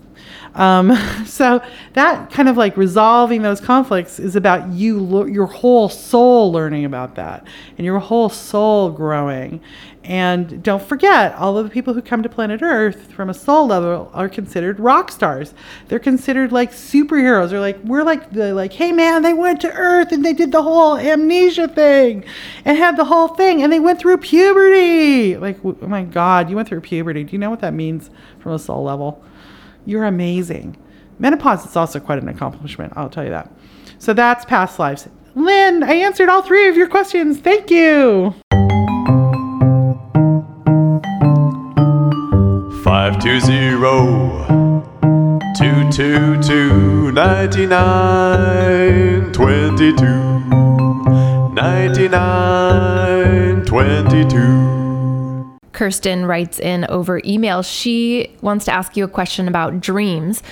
[0.57, 6.51] Um, so that kind of like resolving those conflicts is about you, your whole soul
[6.51, 7.47] learning about that
[7.79, 9.61] and your whole soul growing.
[10.09, 13.67] And don't forget, all of the people who come to planet Earth from a soul
[13.67, 15.53] level are considered rock stars.
[15.89, 17.51] They're considered like superheroes.
[17.51, 20.53] They're like, we're like, the like, hey man, they went to Earth and they did
[20.53, 22.25] the whole amnesia thing
[22.65, 25.37] and had the whole thing and they went through puberty.
[25.37, 27.25] Like, oh my God, you went through puberty.
[27.25, 29.25] Do you know what that means from a soul level?
[29.87, 30.77] You're amazing.
[31.19, 33.51] Menopause is also quite an accomplishment, I'll tell you that.
[33.99, 35.09] So that's past lives.
[35.35, 37.39] Lynn, I answered all three of your questions.
[37.39, 38.35] Thank you.
[42.85, 43.77] 520
[45.57, 50.41] 222 99 22
[51.55, 54.86] 99 22
[55.77, 57.63] Kirsten writes in over email.
[57.63, 60.43] She wants to ask you a question about dreams.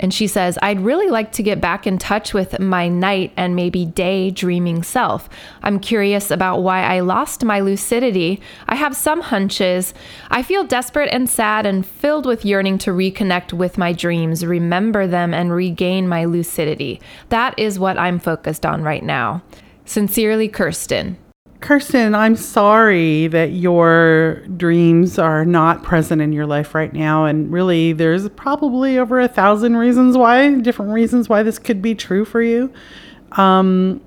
[0.00, 3.54] And she says, I'd really like to get back in touch with my night and
[3.54, 5.28] maybe day dreaming self.
[5.62, 8.40] I'm curious about why I lost my lucidity.
[8.66, 9.94] I have some hunches.
[10.32, 15.06] I feel desperate and sad and filled with yearning to reconnect with my dreams, remember
[15.06, 17.00] them, and regain my lucidity.
[17.28, 19.44] That is what I'm focused on right now.
[19.84, 21.18] Sincerely, Kirsten.
[21.62, 27.24] Kirsten, I'm sorry that your dreams are not present in your life right now.
[27.24, 31.94] And really, there's probably over a thousand reasons why, different reasons why this could be
[31.94, 32.72] true for you.
[33.32, 34.00] Um,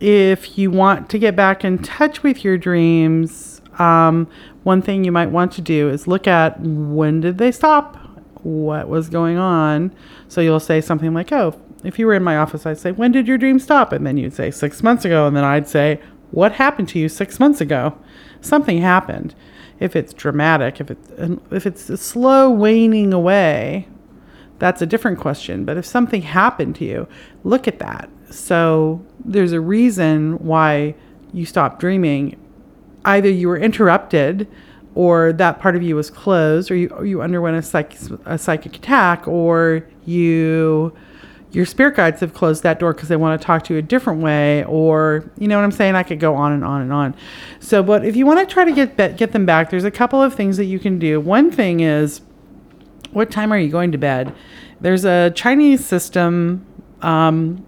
[0.00, 4.28] if you want to get back in touch with your dreams, um,
[4.64, 7.96] one thing you might want to do is look at when did they stop?
[8.42, 9.94] What was going on?
[10.28, 13.12] So you'll say something like, oh, if you were in my office, I'd say, when
[13.12, 13.92] did your dream stop?
[13.92, 15.26] And then you'd say, six months ago.
[15.26, 17.96] And then I'd say, what happened to you six months ago?
[18.40, 19.34] Something happened.
[19.78, 23.88] If it's dramatic, if it's um, if it's a slow waning away,
[24.58, 25.64] that's a different question.
[25.64, 27.08] But if something happened to you,
[27.44, 28.08] look at that.
[28.30, 30.94] So there's a reason why
[31.32, 32.40] you stopped dreaming.
[33.04, 34.48] Either you were interrupted,
[34.94, 38.38] or that part of you was closed, or you or you underwent a, psych, a
[38.38, 40.96] psychic attack, or you
[41.52, 43.82] your spirit guides have closed that door because they want to talk to you a
[43.82, 45.94] different way or you know what i'm saying?
[45.94, 47.14] I could go on and on and on.
[47.60, 50.22] So but if you want to try to get get them back there's a couple
[50.22, 51.20] of things that you can do.
[51.20, 52.20] One thing is
[53.12, 54.34] what time are you going to bed?
[54.80, 56.66] There's a chinese system
[57.02, 57.66] um,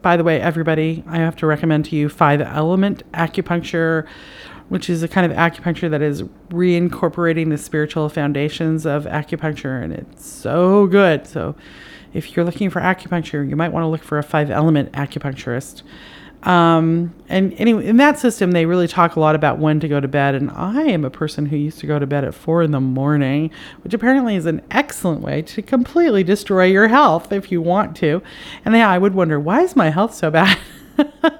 [0.00, 4.06] by the way everybody i have to recommend to you five element acupuncture
[4.72, 9.92] which is a kind of acupuncture that is reincorporating the spiritual foundations of acupuncture and
[9.92, 11.54] it's so good so
[12.14, 15.82] if you're looking for acupuncture, you might want to look for a five element acupuncturist.
[16.42, 20.00] Um, and anyway, in that system, they really talk a lot about when to go
[20.00, 20.34] to bed.
[20.34, 22.80] And I am a person who used to go to bed at four in the
[22.80, 23.50] morning,
[23.82, 28.22] which apparently is an excellent way to completely destroy your health if you want to.
[28.64, 30.58] And I would wonder, why is my health so bad?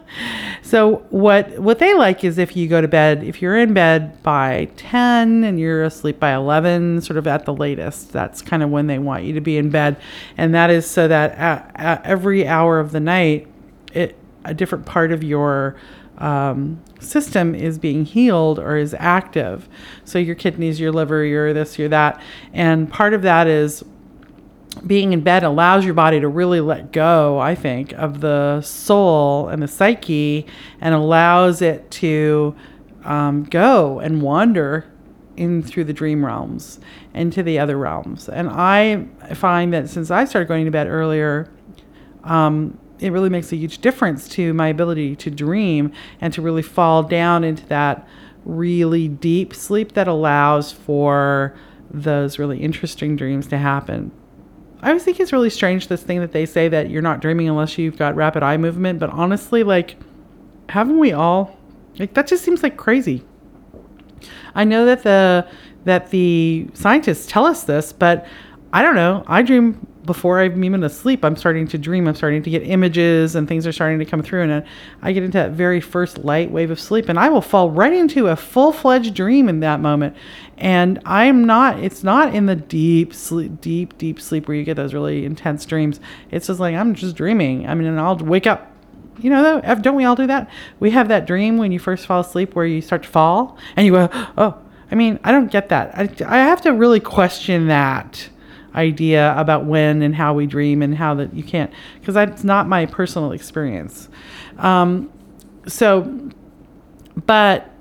[0.73, 4.23] so what what they like is if you go to bed, if you're in bed
[4.23, 8.71] by 10 and you're asleep by 11, sort of at the latest, that's kind of
[8.71, 9.99] when they want you to be in bed,
[10.39, 13.49] and that is so that at, at every hour of the night,
[13.93, 15.77] it a different part of your
[16.17, 19.69] um, system is being healed or is active.
[20.07, 22.19] So your kidneys, your liver, your this, your that,
[22.55, 23.85] and part of that is
[24.75, 29.49] being in bed allows your body to really let go, I think, of the soul
[29.49, 30.47] and the psyche
[30.81, 32.55] and allows it to
[33.05, 34.87] um, go and wander
[35.37, 36.79] in through the dream realms
[37.15, 38.29] into the other realms.
[38.29, 41.51] And I find that since I started going to bed earlier,
[42.25, 46.63] um, it really makes a huge difference to my ability to dream and to really
[46.63, 48.07] fall down into that
[48.45, 51.57] really deep sleep that allows for
[51.91, 54.11] those really interesting dreams to happen.
[54.83, 57.49] I always think it's really strange this thing that they say that you're not dreaming
[57.49, 58.99] unless you've got rapid eye movement.
[58.99, 59.97] But honestly, like,
[60.69, 61.57] haven't we all?
[61.99, 63.23] Like that just seems like crazy.
[64.55, 65.47] I know that the
[65.85, 68.27] that the scientists tell us this, but
[68.73, 69.25] I don't know.
[69.27, 71.25] I dream before I'm even asleep.
[71.25, 72.09] I'm starting to dream.
[72.09, 74.43] I'm starting to get images and things are starting to come through.
[74.43, 74.65] And
[75.03, 77.93] I get into that very first light wave of sleep and I will fall right
[77.93, 80.17] into a full fledged dream in that moment.
[80.63, 84.77] And I'm not, it's not in the deep sleep, deep, deep sleep where you get
[84.77, 85.99] those really intense dreams.
[86.31, 87.69] It's just like, I'm just dreaming.
[87.69, 88.69] I mean, and I'll wake up
[89.19, 90.51] you know, don't we all do that?
[90.81, 93.87] We have that dream when you first fall asleep where you start to fall and
[93.87, 94.59] you go, oh,
[94.91, 95.97] I mean, I don't get that.
[95.97, 98.29] I, I have to really question that
[98.75, 101.71] idea about when and how we dream and how that you can't
[102.01, 104.09] because that's not my personal experience
[104.59, 105.13] um,
[105.67, 106.31] so
[107.27, 107.72] but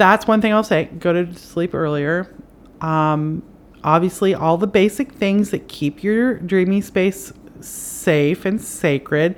[0.00, 2.34] that's one thing i'll say go to sleep earlier
[2.80, 3.42] um,
[3.84, 9.36] obviously all the basic things that keep your dreaming space safe and sacred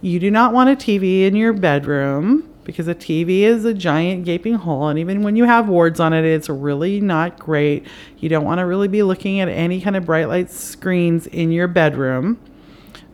[0.00, 4.24] you do not want a tv in your bedroom because a TV is a giant
[4.24, 4.88] gaping hole.
[4.88, 7.86] And even when you have wards on it, it's really not great.
[8.18, 11.52] You don't want to really be looking at any kind of bright light screens in
[11.52, 12.40] your bedroom,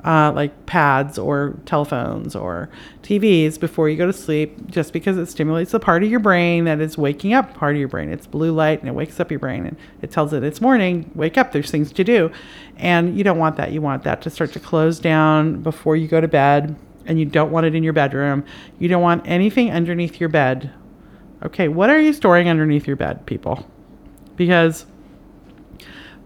[0.04, 2.70] uh, like pads or telephones or
[3.02, 6.64] TVs before you go to sleep, just because it stimulates the part of your brain
[6.64, 8.10] that is waking up part of your brain.
[8.10, 11.10] It's blue light and it wakes up your brain and it tells it it's morning,
[11.14, 12.30] wake up, there's things to do.
[12.76, 13.72] And you don't want that.
[13.72, 17.24] You want that to start to close down before you go to bed and you
[17.24, 18.44] don't want it in your bedroom.
[18.78, 20.72] You don't want anything underneath your bed.
[21.42, 23.66] Okay, what are you storing underneath your bed, people?
[24.36, 24.86] Because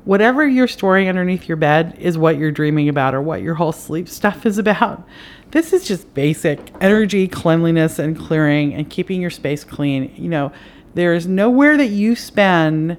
[0.04, 3.72] whatever you're storing underneath your bed is what you're dreaming about or what your whole
[3.72, 5.06] sleep stuff is about.
[5.50, 10.12] This is just basic energy, cleanliness, and clearing and keeping your space clean.
[10.16, 10.52] You know,
[10.94, 12.98] There is nowhere that you spend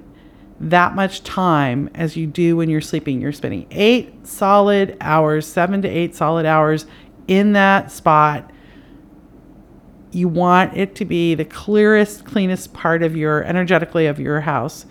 [0.58, 3.20] that much time as you do when you're sleeping.
[3.20, 6.86] You're spending eight solid hours, seven to eight solid hours
[7.28, 8.50] in that spot.
[10.12, 14.86] You want it to be the clearest, cleanest part of your energetically of your house.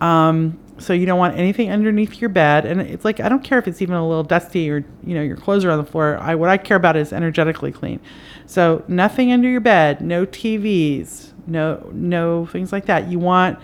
[0.00, 2.66] Um, so you don't want anything underneath your bed.
[2.66, 5.22] And it's like I don't care if it's even a little dusty or you know
[5.22, 6.18] your clothes are on the floor.
[6.18, 8.00] I what I care about is energetically clean.
[8.46, 13.08] So nothing under your bed, no TVs, no no things like that.
[13.08, 13.58] You want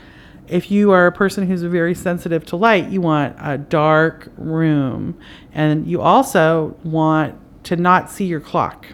[0.48, 5.18] if you are a person who's very sensitive to light, you want a dark room.
[5.52, 8.86] And you also want to not see your clock.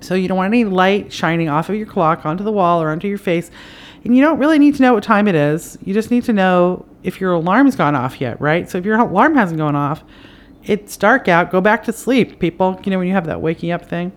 [0.00, 2.90] So you don't want any light shining off of your clock onto the wall or
[2.90, 3.50] onto your face.
[4.08, 5.76] And you don't really need to know what time it is.
[5.84, 8.66] You just need to know if your alarm's gone off yet, right?
[8.66, 10.02] So if your alarm hasn't gone off,
[10.64, 12.80] it's dark out, go back to sleep, people.
[12.86, 14.12] You know, when you have that waking up thing.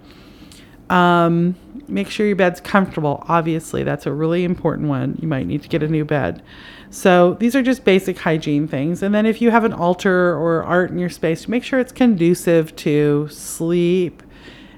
[0.90, 1.58] Um,
[1.90, 3.26] make sure your bed's comfortable.
[3.28, 5.20] Obviously, that's a really important one.
[5.22, 6.42] You might need to get a new bed.
[6.90, 9.04] So, these are just basic hygiene things.
[9.04, 11.92] And then, if you have an altar or art in your space, make sure it's
[11.92, 14.24] conducive to sleep.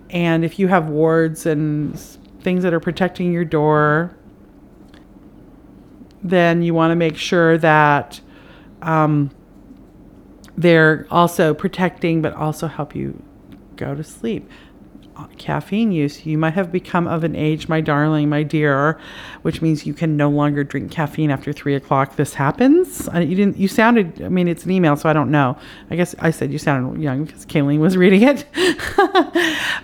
[0.10, 2.00] And if you have wards and
[2.42, 4.16] things that are protecting your door,
[6.24, 8.22] then you want to make sure that
[8.82, 9.32] um,
[10.58, 13.22] they're also protecting but also help you
[13.76, 14.50] go to sleep
[15.38, 19.00] caffeine use, you might have become of an age, my darling, my dear,
[19.42, 22.16] which means you can no longer drink caffeine after three o'clock.
[22.16, 23.10] This happens.
[23.14, 23.58] you didn't.
[23.58, 24.22] You sounded.
[24.22, 25.58] I mean, it's an email, so I don't know.
[25.90, 28.46] I guess I said you sounded young because Kayleen was reading it.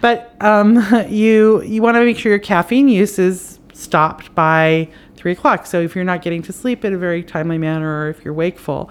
[0.02, 4.90] but um, you you want to make sure your caffeine use is stopped by
[5.20, 5.66] three o'clock.
[5.66, 8.34] So if you're not getting to sleep in a very timely manner, or if you're
[8.34, 8.90] wakeful.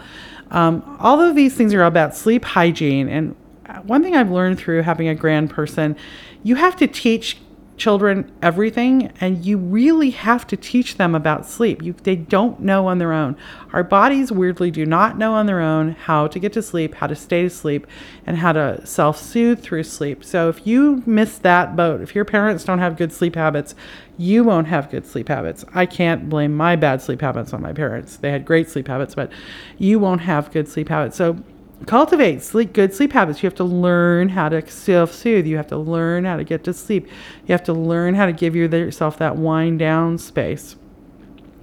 [0.51, 3.35] Um, all of these things are about sleep hygiene and
[3.83, 5.97] one thing I've learned through having a grand person,
[6.43, 7.37] you have to teach
[7.79, 11.83] children everything and you really have to teach them about sleep.
[11.83, 13.37] You, they don't know on their own.
[13.73, 17.07] Our bodies weirdly do not know on their own how to get to sleep, how
[17.07, 17.87] to stay asleep,
[18.27, 20.25] and how to self-soothe through sleep.
[20.25, 23.75] So if you miss that boat, if your parents don't have good sleep habits,
[24.17, 25.65] you won't have good sleep habits.
[25.73, 28.17] I can't blame my bad sleep habits on my parents.
[28.17, 29.31] They had great sleep habits, but
[29.79, 31.17] you won't have good sleep habits.
[31.17, 31.39] So
[31.87, 33.43] cultivate sleep good sleep habits.
[33.43, 35.47] You have to learn how to self-soothe.
[35.47, 37.07] You have to learn how to get to sleep.
[37.47, 40.77] You have to learn how to give yourself that wind down space.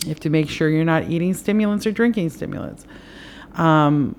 [0.04, 2.86] You have to make sure you're not eating stimulants or drinking stimulants.
[3.56, 4.16] Um,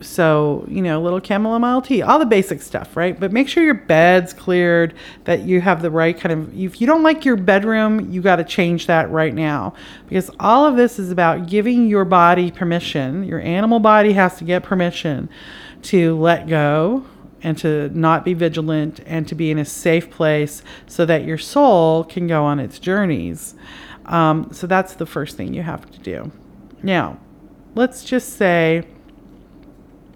[0.00, 3.18] so, you know, a little chamomile tea, all the basic stuff, right?
[3.18, 4.94] But make sure your bed's cleared,
[5.24, 6.58] that you have the right kind of.
[6.58, 9.74] If you don't like your bedroom, you got to change that right now.
[10.08, 13.24] Because all of this is about giving your body permission.
[13.24, 15.28] Your animal body has to get permission
[15.82, 17.04] to let go
[17.42, 21.38] and to not be vigilant and to be in a safe place so that your
[21.38, 23.54] soul can go on its journeys.
[24.06, 26.32] Um, so that's the first thing you have to do.
[26.82, 27.18] Now,
[27.74, 28.86] let's just say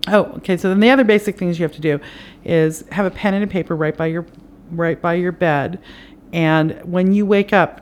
[0.09, 0.57] Oh, okay.
[0.57, 1.99] So then the other basic things you have to do
[2.45, 4.27] is have a pen and a paper right by your
[4.71, 5.79] right by your bed,
[6.33, 7.81] and when you wake up,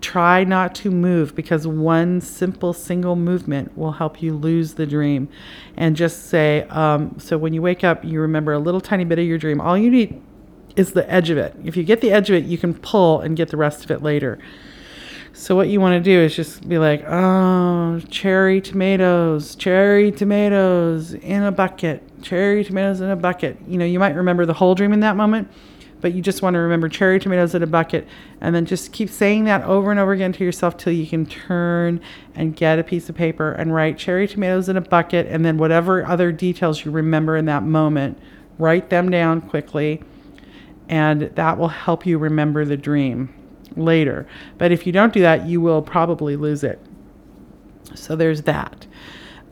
[0.00, 5.28] try not to move because one simple single movement will help you lose the dream.
[5.76, 9.18] And just say, um, so when you wake up, you remember a little tiny bit
[9.18, 9.60] of your dream.
[9.60, 10.20] All you need
[10.74, 11.54] is the edge of it.
[11.64, 13.90] If you get the edge of it, you can pull and get the rest of
[13.90, 14.38] it later.
[15.42, 21.14] So what you want to do is just be like, oh, cherry tomatoes, cherry tomatoes
[21.14, 23.56] in a bucket, cherry tomatoes in a bucket.
[23.66, 25.50] You know, you might remember the whole dream in that moment,
[26.00, 28.06] but you just want to remember cherry tomatoes in a bucket,
[28.40, 31.26] and then just keep saying that over and over again to yourself till you can
[31.26, 32.00] turn
[32.36, 35.58] and get a piece of paper and write cherry tomatoes in a bucket, and then
[35.58, 38.16] whatever other details you remember in that moment,
[38.58, 40.04] write them down quickly,
[40.88, 43.34] and that will help you remember the dream
[43.76, 44.26] later.
[44.58, 46.80] But if you don't do that, you will probably lose it.
[47.94, 48.86] So there's that.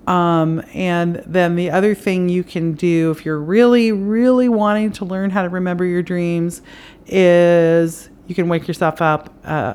[0.06, 5.04] Um, and then the other thing you can do if you're really, really wanting to
[5.04, 6.62] learn how to remember your dreams
[7.06, 9.32] is you can wake yourself up.
[9.44, 9.74] Uh,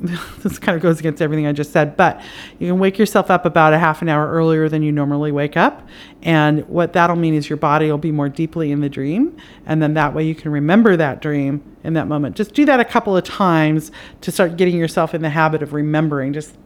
[0.38, 2.22] this kind of goes against everything I just said, but
[2.58, 5.56] you can wake yourself up about a half an hour earlier than you normally wake
[5.56, 5.86] up.
[6.22, 9.36] And what that'll mean is your body will be more deeply in the dream.
[9.66, 12.36] And then that way you can remember that dream in that moment.
[12.36, 13.90] Just do that a couple of times
[14.20, 16.56] to start getting yourself in the habit of remembering, just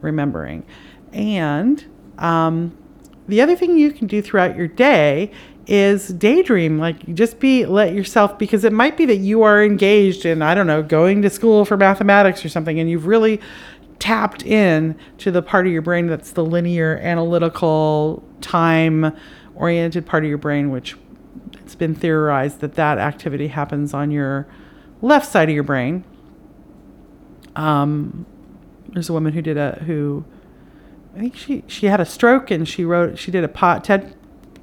[0.00, 0.64] remembering.
[1.12, 1.84] And
[2.18, 2.76] um,
[3.26, 5.32] the other thing you can do throughout your day
[5.66, 10.26] is daydream like just be let yourself because it might be that you are engaged
[10.26, 13.40] in i don't know going to school for mathematics or something and you've really
[13.98, 19.16] tapped in to the part of your brain that's the linear analytical time
[19.54, 20.96] oriented part of your brain which
[21.64, 24.46] it's been theorized that that activity happens on your
[25.00, 26.04] left side of your brain.
[27.56, 28.26] Um,
[28.88, 30.24] there's a woman who did a who
[31.16, 34.14] I think she she had a stroke and she wrote she did a pot TED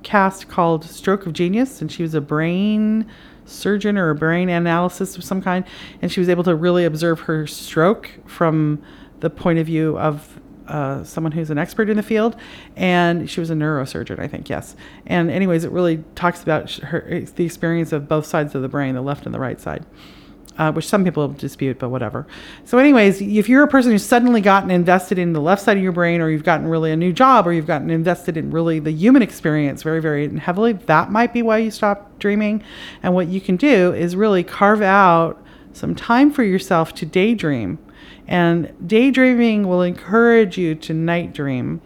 [0.04, 3.06] cast called Stroke of Genius and she was a brain
[3.46, 5.66] surgeon or a brain analysis of some kind
[6.02, 8.82] and she was able to really observe her stroke from
[9.20, 12.36] the point of view of uh, someone who's an expert in the field,
[12.78, 14.76] and she was a neurosurgeon, I think, yes.
[15.06, 18.96] And anyways, it really talks about her the experience of both sides of the brain,
[18.96, 19.86] the left and the right side
[20.58, 22.28] uh, which some people dispute, but whatever.
[22.66, 25.84] So, anyways, if you're a person who's suddenly gotten invested in the left side of
[25.84, 28.80] your brain, or you've gotten really a new job, or you've gotten invested in really
[28.80, 32.64] the human experience very, very heavily, that might be why you stop dreaming.
[33.02, 35.44] And what you can do is really carve out
[35.74, 37.80] some time for yourself to daydream.
[38.28, 41.82] And daydreaming will encourage you to night dream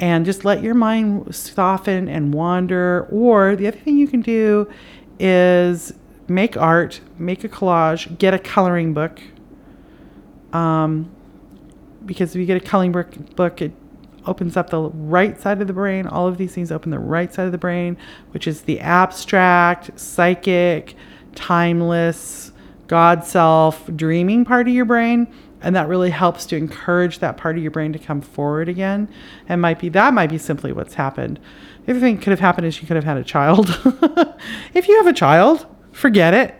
[0.00, 3.08] and just let your mind soften and wander.
[3.10, 4.70] Or the other thing you can do
[5.18, 5.92] is
[6.28, 9.20] make art, make a collage, get a coloring book.
[10.52, 11.10] Um,
[12.04, 12.92] because if you get a coloring
[13.36, 13.72] book, it
[14.26, 16.06] opens up the right side of the brain.
[16.06, 17.96] All of these things open the right side of the brain,
[18.30, 20.94] which is the abstract, psychic,
[21.34, 22.52] timeless,
[22.86, 25.26] God self, dreaming part of your brain.
[25.60, 29.08] And that really helps to encourage that part of your brain to come forward again.
[29.48, 31.40] And might be that might be simply what's happened.
[31.84, 33.68] The other thing could have happened is you could have had a child.
[34.74, 35.66] if you have a child,
[35.98, 36.54] forget it.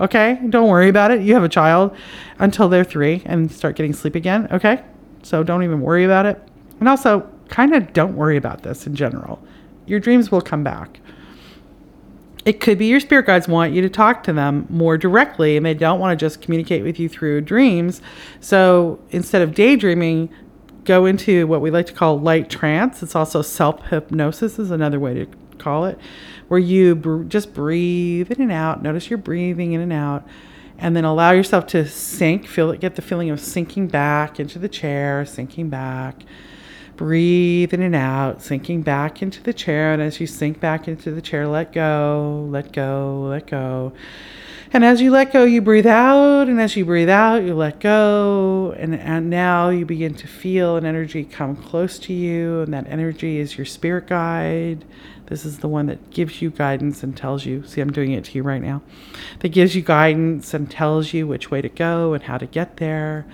[0.00, 0.40] Okay?
[0.48, 1.22] Don't worry about it.
[1.22, 1.94] You have a child
[2.38, 4.48] until they're three and start getting sleep again.
[4.52, 4.82] Okay?
[5.22, 6.40] So don't even worry about it.
[6.78, 9.42] And also, kind of don't worry about this in general.
[9.86, 11.00] Your dreams will come back.
[12.44, 15.66] It could be your spirit guides want you to talk to them more directly and
[15.66, 18.00] they don't want to just communicate with you through dreams.
[18.40, 20.30] So instead of daydreaming,
[20.84, 23.02] go into what we like to call light trance.
[23.02, 25.26] It's also self hypnosis, is another way to
[25.58, 25.98] call it,
[26.48, 28.82] where you br- just breathe in and out.
[28.82, 30.26] Notice you're breathing in and out,
[30.78, 32.46] and then allow yourself to sink.
[32.46, 36.22] Feel get the feeling of sinking back into the chair, sinking back.
[36.96, 39.92] Breathe in and out, sinking back into the chair.
[39.92, 43.92] And as you sink back into the chair, let go, let go, let go.
[44.72, 46.48] And as you let go, you breathe out.
[46.48, 48.74] And as you breathe out, you let go.
[48.76, 52.62] And, and now you begin to feel an energy come close to you.
[52.62, 54.84] And that energy is your spirit guide.
[55.28, 57.62] This is the one that gives you guidance and tells you.
[57.64, 58.80] See, I'm doing it to you right now.
[59.40, 62.78] That gives you guidance and tells you which way to go and how to get
[62.78, 63.26] there.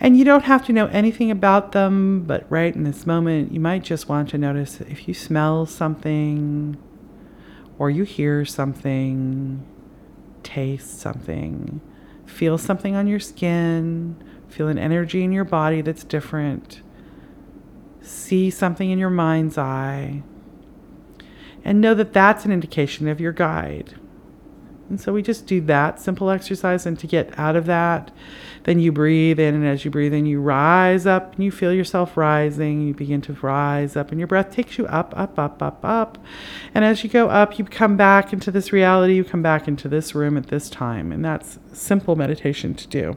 [0.00, 3.60] And you don't have to know anything about them, but right in this moment, you
[3.60, 6.78] might just want to notice if you smell something
[7.78, 9.66] or you hear something,
[10.42, 11.82] taste something,
[12.24, 14.16] feel something on your skin,
[14.48, 16.80] feel an energy in your body that's different,
[18.00, 20.22] see something in your mind's eye
[21.64, 23.94] and know that that's an indication of your guide.
[24.90, 26.84] And so we just do that simple exercise.
[26.84, 28.10] And to get out of that,
[28.64, 29.54] then you breathe in.
[29.54, 32.86] And as you breathe in, you rise up and you feel yourself rising.
[32.86, 36.18] You begin to rise up, and your breath takes you up, up, up, up, up.
[36.74, 39.14] And as you go up, you come back into this reality.
[39.14, 41.12] You come back into this room at this time.
[41.12, 43.16] And that's simple meditation to do.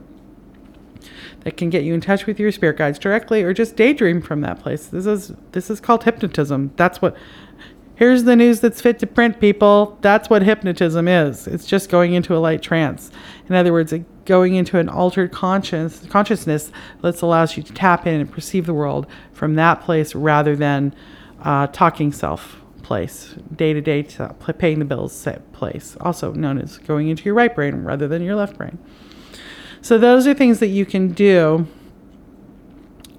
[1.44, 4.40] That can get you in touch with your spirit guides directly or just daydream from
[4.40, 4.86] that place.
[4.86, 6.72] This is this is called hypnotism.
[6.76, 7.16] That's what
[7.98, 9.98] Here's the news that's fit to print, people.
[10.02, 11.48] That's what hypnotism is.
[11.48, 13.10] It's just going into a light trance.
[13.48, 13.92] In other words,
[14.24, 16.70] going into an altered conscious, consciousness
[17.02, 20.94] that allows you to tap in and perceive the world from that place rather than
[21.42, 24.06] uh, talking self place, day to day,
[24.58, 28.36] paying the bills place, also known as going into your right brain rather than your
[28.36, 28.78] left brain.
[29.82, 31.66] So, those are things that you can do.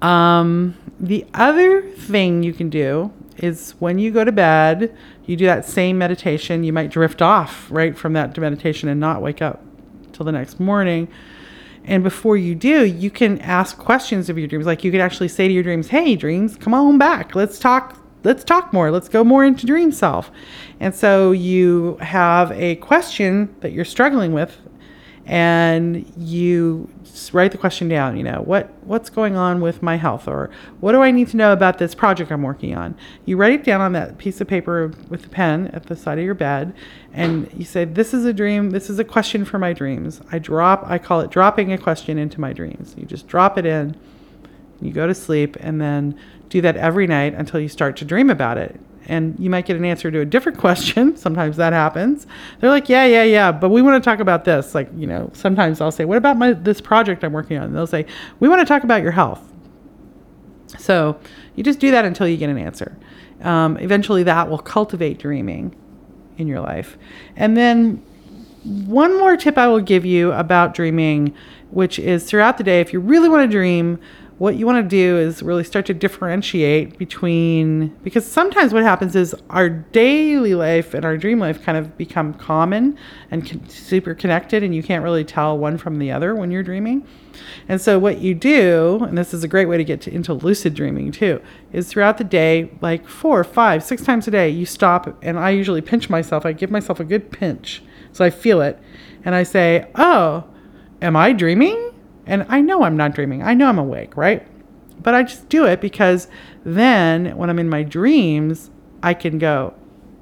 [0.00, 3.12] Um, the other thing you can do
[3.42, 6.64] is when you go to bed, you do that same meditation.
[6.64, 9.62] You might drift off right from that meditation and not wake up
[10.12, 11.08] till the next morning.
[11.84, 14.66] And before you do, you can ask questions of your dreams.
[14.66, 17.34] Like you can actually say to your dreams, "Hey, dreams, come on back.
[17.34, 17.96] Let's talk.
[18.22, 18.90] Let's talk more.
[18.90, 20.30] Let's go more into dream self."
[20.78, 24.58] And so you have a question that you're struggling with
[25.30, 26.90] and you
[27.32, 30.50] write the question down you know what what's going on with my health or
[30.80, 32.96] what do i need to know about this project i'm working on?
[33.26, 36.18] You write it down on that piece of paper with a pen at the side
[36.18, 36.74] of your bed
[37.12, 40.20] and you say this is a dream this is a question for my dreams.
[40.32, 42.96] I drop i call it dropping a question into my dreams.
[42.98, 43.96] You just drop it in
[44.80, 46.18] you go to sleep and then
[46.48, 49.76] do that every night until you start to dream about it and you might get
[49.76, 51.16] an answer to a different question.
[51.16, 52.26] Sometimes that happens.
[52.60, 54.74] They're like, yeah, yeah, yeah, but we want to talk about this.
[54.74, 57.64] Like, you know, sometimes I'll say, what about my this project I'm working on?
[57.64, 58.06] And they'll say,
[58.38, 59.42] we want to talk about your health.
[60.78, 61.18] So
[61.56, 62.96] you just do that until you get an answer.
[63.42, 65.74] Um, eventually, that will cultivate dreaming
[66.38, 66.96] in your life,
[67.36, 68.02] and then
[68.62, 71.34] one more tip I will give you about dreaming,
[71.70, 73.98] which is throughout the day, if you really want to dream,
[74.40, 79.14] what you want to do is really start to differentiate between because sometimes what happens
[79.14, 82.96] is our daily life and our dream life kind of become common
[83.30, 86.62] and con- super connected and you can't really tell one from the other when you're
[86.62, 87.06] dreaming.
[87.68, 90.32] And so what you do and this is a great way to get to, into
[90.32, 91.42] lucid dreaming too
[91.74, 95.50] is throughout the day like four five six times a day you stop and i
[95.50, 96.46] usually pinch myself.
[96.46, 97.82] I give myself a good pinch
[98.12, 98.78] so i feel it.
[99.22, 100.44] And i say oh
[101.02, 101.90] am i dreaming
[102.26, 103.42] and I know I'm not dreaming.
[103.42, 104.46] I know I'm awake, right?
[105.02, 106.28] But I just do it because
[106.64, 108.70] then when I'm in my dreams,
[109.02, 109.74] I can go,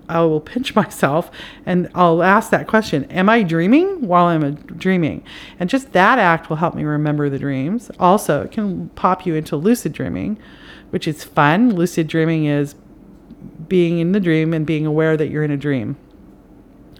[0.09, 1.31] I will pinch myself
[1.67, 5.25] and I'll ask that question Am I dreaming while I'm dreaming?
[5.59, 7.91] And just that act will help me remember the dreams.
[7.99, 10.39] Also, it can pop you into lucid dreaming,
[10.91, 11.75] which is fun.
[11.75, 12.75] Lucid dreaming is
[13.69, 15.97] being in the dream and being aware that you're in a dream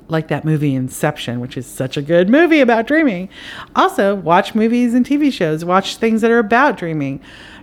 [0.09, 3.29] like that movie Inception, which is such a good movie about dreaming.
[3.77, 7.21] Also, watch movies and TV shows, watch things that are about dreaming.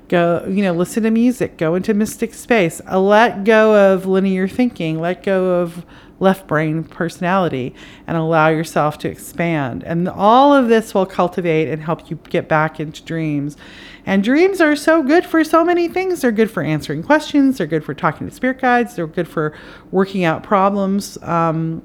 [0.08, 4.48] Go, you know, listen to music, go into mystic space, uh, let go of linear
[4.48, 5.84] thinking, let go of
[6.20, 7.74] left brain personality,
[8.06, 9.84] and allow yourself to expand.
[9.84, 13.58] And all of this will cultivate and help you get back into dreams.
[14.06, 16.22] And dreams are so good for so many things.
[16.22, 19.54] They're good for answering questions, they're good for talking to spirit guides, they're good for
[19.92, 21.18] working out problems.
[21.24, 21.82] Um,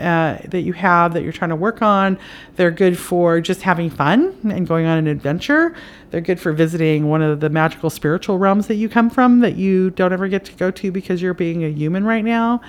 [0.00, 2.18] uh, that you have that you're trying to work on.
[2.56, 5.74] They're good for just having fun and going on an adventure.
[6.10, 9.56] They're good for visiting one of the magical spiritual realms that you come from that
[9.56, 12.60] you don't ever get to go to because you're being a human right now.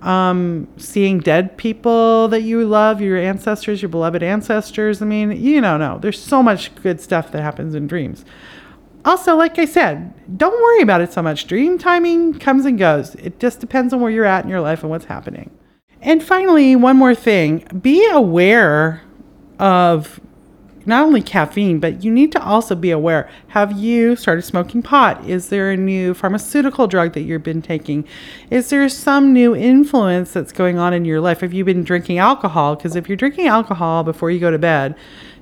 [0.00, 5.00] Um, seeing dead people that you love, your ancestors, your beloved ancestors.
[5.00, 8.24] I mean, you know, no, there's so much good stuff that happens in dreams.
[9.04, 11.46] Also, like I said, don't worry about it so much.
[11.46, 13.14] Dream timing comes and goes.
[13.14, 15.50] It just depends on where you're at in your life and what's happening.
[16.02, 19.02] And finally, one more thing be aware
[19.58, 20.20] of
[20.86, 25.22] not only caffeine, but you need to also be aware have you started smoking pot?
[25.28, 28.06] Is there a new pharmaceutical drug that you've been taking?
[28.50, 31.40] Is there some new influence that's going on in your life?
[31.40, 32.76] Have you been drinking alcohol?
[32.76, 34.94] Because if you're drinking alcohol before you go to bed,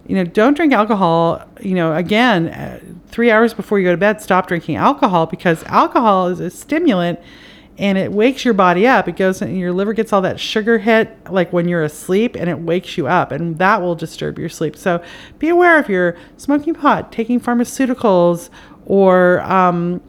[0.09, 1.47] you know, don't drink alcohol.
[1.61, 5.63] You know, again, uh, three hours before you go to bed, stop drinking alcohol because
[5.65, 7.21] alcohol is a stimulant
[7.79, 9.07] and it wakes your body up.
[9.09, 12.51] It goes and your liver gets all that sugar hit like when you're asleep and
[12.51, 14.77] it wakes you up and that will disturb your sleep.
[14.77, 15.03] So
[15.39, 18.51] be aware if you're smoking pot, taking pharmaceuticals,
[18.89, 20.01] or um,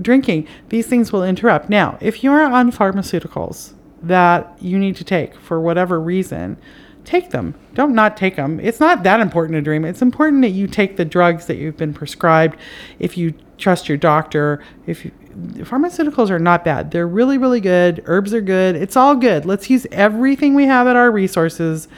[0.00, 0.46] drinking.
[0.68, 1.68] These things will interrupt.
[1.68, 6.58] Now, if you're on pharmaceuticals that you need to take for whatever reason,
[7.04, 7.54] take them.
[7.74, 8.60] Don't not take them.
[8.60, 9.84] It's not that important to dream.
[9.84, 12.58] It's important that you take the drugs that you've been prescribed.
[12.98, 15.12] If you trust your doctor, if you,
[15.58, 16.90] pharmaceuticals are not bad.
[16.90, 18.02] They're really, really good.
[18.06, 18.76] Herbs are good.
[18.76, 19.46] It's all good.
[19.46, 21.88] Let's use everything we have at our resources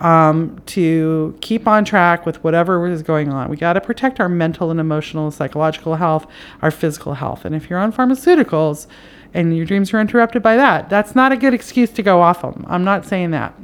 [0.00, 3.48] um, to keep on track with whatever is going on.
[3.48, 6.26] We got to protect our mental and emotional, psychological health,
[6.62, 7.44] our physical health.
[7.44, 8.86] And if you're on pharmaceuticals
[9.32, 12.42] and your dreams are interrupted by that, that's not a good excuse to go off
[12.42, 12.64] them.
[12.68, 13.54] I'm not saying that.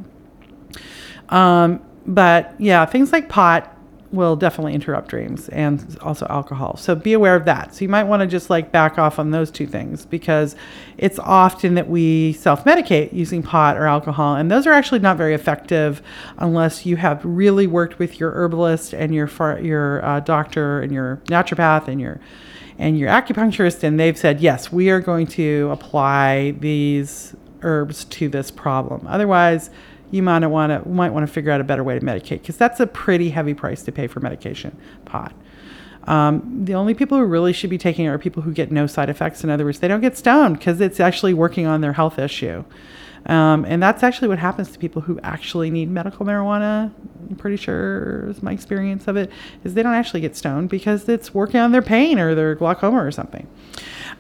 [1.29, 3.77] Um, but yeah, things like pot,
[4.12, 6.76] will definitely interrupt dreams and also alcohol.
[6.76, 7.74] So be aware of that.
[7.74, 10.56] So you might want to just like back off on those two things because
[10.98, 15.16] it's often that we self medicate using pot or alcohol, and those are actually not
[15.16, 16.02] very effective
[16.38, 19.28] unless you have really worked with your herbalist and your
[19.61, 22.20] your uh, doctor and your naturopath and your
[22.78, 28.28] and your acupuncturist, and they've said yes, we are going to apply these herbs to
[28.28, 29.06] this problem.
[29.06, 29.70] Otherwise,
[30.11, 32.56] you might want to might want to figure out a better way to medicate because
[32.56, 35.32] that's a pretty heavy price to pay for medication pot.
[36.04, 38.86] Um, the only people who really should be taking it are people who get no
[38.86, 39.44] side effects.
[39.44, 42.64] In other words, they don't get stoned because it's actually working on their health issue.
[43.26, 46.90] Um, and that's actually what happens to people who actually need medical marijuana.
[47.28, 49.30] I'm pretty sure is my experience of it
[49.62, 53.04] is they don't actually get stoned because it's working on their pain or their glaucoma
[53.04, 53.46] or something.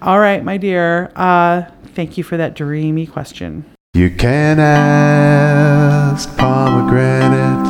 [0.02, 1.10] All right, my dear.
[1.16, 1.62] Uh,
[1.94, 3.64] thank you for that dreamy question.
[3.92, 7.66] You can ask pomegranate.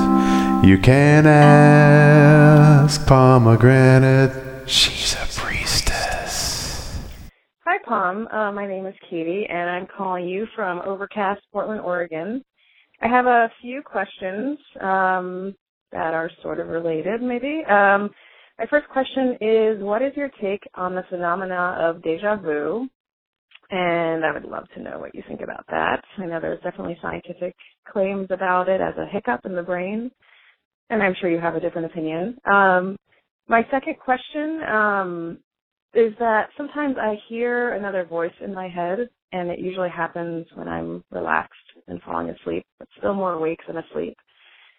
[0.69, 4.69] You can ask pomegranate.
[4.69, 6.99] She's a priestess.
[7.65, 8.29] Hi, Pom.
[8.29, 12.45] Uh, my name is Katie, and I'm calling you from Overcast, Portland, Oregon.
[13.01, 15.55] I have a few questions um,
[15.91, 17.65] that are sort of related, maybe.
[17.65, 18.11] Um,
[18.59, 22.91] my first question is What is your take on the phenomena of deja vu?
[23.71, 26.03] And I would love to know what you think about that.
[26.19, 27.55] I know there's definitely scientific
[27.91, 30.11] claims about it as a hiccup in the brain,
[30.91, 32.39] and I'm sure you have a different opinion.
[32.53, 32.97] Um,
[33.49, 35.39] my second question um,
[35.95, 40.69] is that sometimes I hear another voice in my head, and it usually happens when
[40.69, 41.55] I'm relaxed
[41.89, 44.17] and falling asleep, but still more awake than asleep.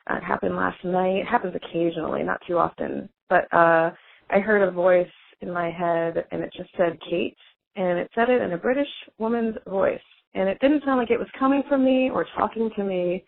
[0.09, 1.17] Uh, it happened last night.
[1.17, 3.09] It happens occasionally, not too often.
[3.29, 3.91] But uh
[4.33, 5.07] I heard a voice
[5.41, 7.37] in my head and it just said Kate
[7.75, 9.99] and it said it in a British woman's voice.
[10.33, 13.23] And it didn't sound like it was coming from me or talking to me.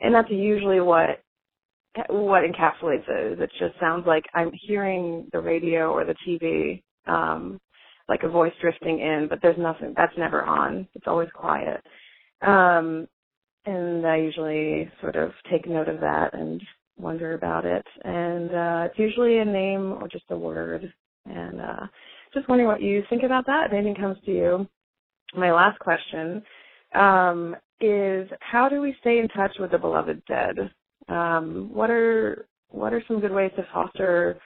[0.00, 1.20] And that's usually what
[2.08, 3.40] what encapsulates it.
[3.40, 7.60] It just sounds like I'm hearing the radio or the TV, um,
[8.08, 9.94] like a voice drifting in, but there's nothing.
[9.96, 10.88] That's never on.
[10.94, 11.80] It's always quiet.
[12.42, 13.06] Um,
[13.66, 16.60] and I usually sort of take note of that and
[16.98, 17.86] wonder about it.
[18.04, 20.92] And uh, it's usually a name or just a word.
[21.26, 21.86] And uh,
[22.34, 23.66] just wondering what you think about that.
[23.66, 24.68] If anything comes to you.
[25.36, 26.42] My last question
[26.94, 30.56] um, is: How do we stay in touch with the beloved dead?
[31.08, 34.38] Um, what are what are some good ways to foster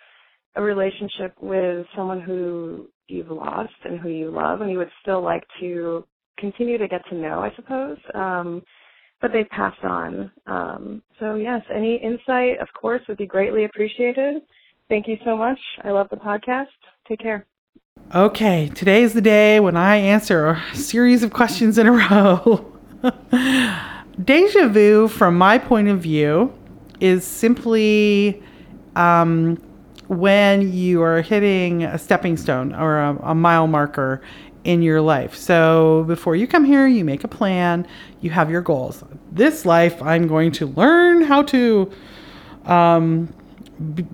[0.57, 5.23] a relationship with someone who you've lost and who you love, and you would still
[5.23, 6.05] like to
[6.39, 7.99] continue to get to know, I suppose.
[8.15, 8.63] Um,
[9.21, 10.31] but they've passed on.
[10.47, 14.43] Um, so yes, any insight, of course, would be greatly appreciated.
[14.89, 15.59] Thank you so much.
[15.85, 16.67] I love the podcast.
[17.09, 17.47] Take care.
[18.15, 22.73] Okay, today is the day when I answer a series of questions in a row.
[24.25, 26.53] Deja vu, from my point of view,
[27.01, 28.43] is simply
[28.97, 29.57] um,
[30.09, 34.23] when you are hitting a stepping stone or a, a mile marker
[34.65, 35.37] in your life.
[35.37, 37.87] So before you come here, you make a plan,
[38.21, 39.05] you have your goals.
[39.31, 41.93] This life, I'm going to learn how to,
[42.65, 43.33] um,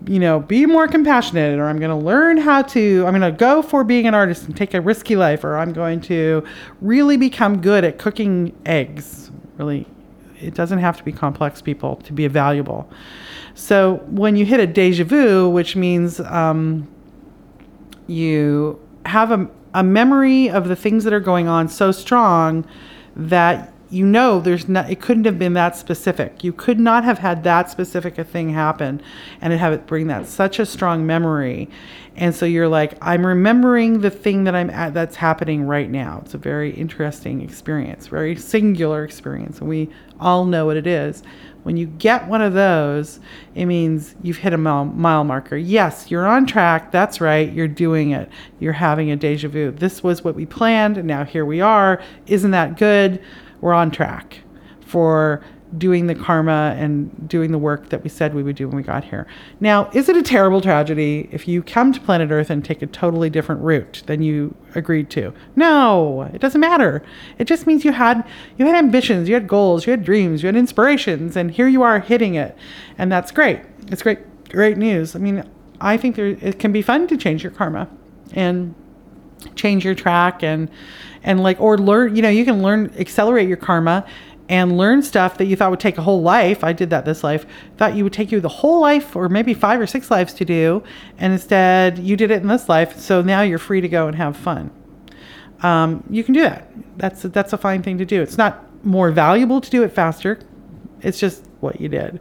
[0.06, 3.36] you know, be more compassionate, or I'm going to learn how to, I'm going to
[3.36, 6.44] go for being an artist and take a risky life, or I'm going to
[6.80, 9.30] really become good at cooking eggs.
[9.56, 9.86] Really,
[10.40, 12.90] it doesn't have to be complex people to be valuable.
[13.54, 16.88] So when you hit a deja vu, which means um,
[18.06, 22.66] you have a, a memory of the things that are going on so strong
[23.16, 27.18] that you know there's not it couldn't have been that specific you could not have
[27.18, 29.00] had that specific a thing happen
[29.40, 31.68] and have it bring that such a strong memory
[32.16, 36.20] and so you're like i'm remembering the thing that i'm at that's happening right now
[36.24, 39.88] it's a very interesting experience very singular experience and we
[40.18, 41.22] all know what it is
[41.64, 43.20] when you get one of those,
[43.54, 45.56] it means you've hit a mile, mile, marker.
[45.56, 46.92] Yes, you're on track.
[46.92, 47.50] That's right.
[47.50, 48.28] You're doing it.
[48.60, 49.70] You're having a deja vu.
[49.70, 52.02] This was what we planned, and now here we are.
[52.26, 53.22] Isn't that good?
[53.60, 54.40] We're on track
[54.80, 55.42] for
[55.76, 58.82] doing the karma and doing the work that we said we would do when we
[58.82, 59.26] got here.
[59.60, 62.86] Now, is it a terrible tragedy if you come to planet Earth and take a
[62.86, 65.32] totally different route than you agreed to?
[65.56, 67.02] No, it doesn't matter.
[67.38, 68.24] It just means you had
[68.56, 71.82] you had ambitions, you had goals, you had dreams, you had inspirations, and here you
[71.82, 72.56] are hitting it.
[72.96, 73.60] And that's great.
[73.88, 75.16] It's great great news.
[75.16, 75.48] I mean,
[75.80, 77.88] I think there it can be fun to change your karma
[78.32, 78.74] and
[79.56, 80.70] change your track and
[81.24, 84.06] and like or learn, you know, you can learn accelerate your karma
[84.48, 86.62] and learn stuff that you thought would take a whole life.
[86.62, 87.46] I did that this life.
[87.78, 90.44] Thought you would take you the whole life or maybe five or six lives to
[90.44, 90.82] do,
[91.18, 92.98] and instead you did it in this life.
[92.98, 94.70] So now you're free to go and have fun.
[95.62, 96.70] Um, you can do that.
[96.98, 98.20] That's that's a fine thing to do.
[98.20, 100.38] It's not more valuable to do it faster.
[101.00, 102.20] It's just what you did.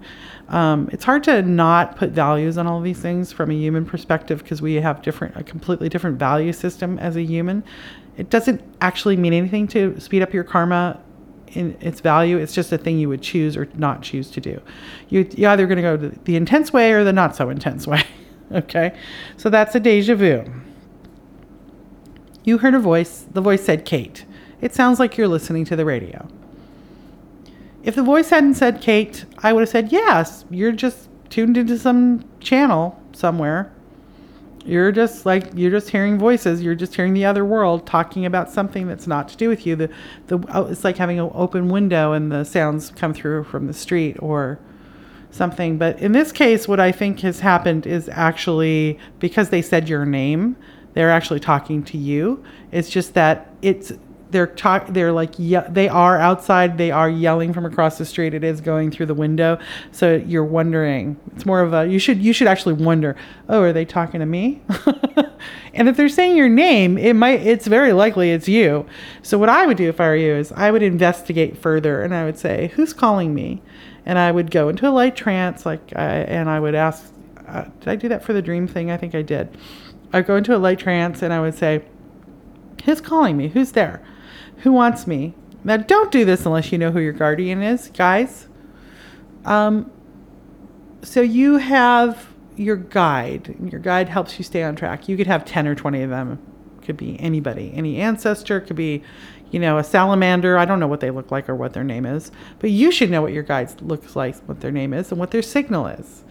[0.49, 4.43] Um, it's hard to not put values on all these things from a human perspective
[4.43, 7.64] because we have different, a completely different value system as a human.
[8.18, 10.99] It doesn't actually mean anything to speed up your karma
[11.47, 12.38] in its value.
[12.38, 14.61] It's just a thing you would choose or not choose to do.
[15.09, 18.03] You, you're either going to go the intense way or the not so intense way.
[18.51, 18.95] okay?
[19.38, 20.43] So that's a deja vu.
[22.43, 23.26] You heard a voice.
[23.32, 24.26] The voice said Kate.
[24.61, 26.28] It sounds like you're listening to the radio.
[27.84, 31.78] If the voice hadn't said Kate, I would have said, yes, you're just tuned into
[31.78, 33.72] some channel somewhere
[34.66, 38.49] you're just like you're just hearing voices you're just hearing the other world talking about
[38.49, 39.76] something that's not to do with you.
[39.76, 39.89] The
[40.28, 43.74] the oh, it's like having an open window and the sounds come through from the
[43.74, 44.59] street or
[45.32, 45.78] something.
[45.78, 50.05] But in this case what i think has happened is actually because they said your
[50.05, 50.55] name
[50.93, 52.43] they're actually talking to you.
[52.72, 53.91] It's just that it's
[54.34, 58.34] they're talk they're like yeah they are outside they are yelling from across the street
[58.34, 59.58] it is going through the window.
[59.92, 63.16] So you're wondering it's more of a you should you should actually wonder
[63.48, 64.62] oh are they talking to me?
[65.76, 68.86] And if they're saying your name it might it's very likely it's you.
[69.22, 72.14] So what i would do if i were you is i would investigate further and
[72.14, 73.62] i would say who's calling me?
[74.06, 77.14] And i would go into a light trance like I, and i would ask
[77.48, 78.90] uh, did i do that for the dream thing?
[78.90, 79.56] I think i did.
[80.12, 81.84] I'd go into a light trance and i would say
[82.86, 83.48] who's calling me?
[83.48, 84.02] Who's there
[84.58, 85.34] who wants me?
[85.64, 88.47] Now, don't do this unless you know who your guardian is, guys.
[89.45, 89.91] Um,
[91.01, 93.56] so you have your guide.
[93.70, 95.08] Your guide helps you stay on track.
[95.08, 96.39] You could have 10 or 20 of them.
[96.82, 99.04] Could be anybody, any ancestor, could be
[99.54, 100.58] you know, a salamander.
[100.58, 103.12] I don't know what they look like or what their name is, but you should
[103.12, 106.24] know what your guide looks like, what their name is, and what their signal is.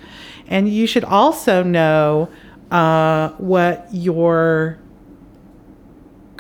[0.49, 2.29] And you should also know
[2.73, 4.79] uh, what your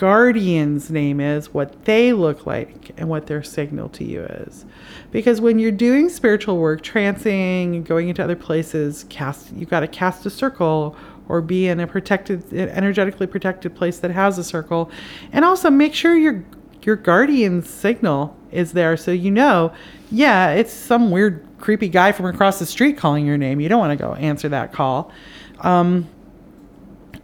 [0.02, 4.64] guardian's name is, what they look like, and what their signal to you is.
[5.12, 9.86] Because when you're doing spiritual work, trancing, going into other places, cast you got to
[9.86, 10.96] cast a circle
[11.28, 14.90] or be in a protected, energetically protected place that has a circle,
[15.30, 16.44] and also make sure your
[16.82, 19.72] your guardian's signal is there, so you know,
[20.10, 23.60] yeah, it's some weird, creepy guy from across the street calling your name.
[23.60, 25.12] You don't want to go answer that call.
[25.60, 26.08] Um,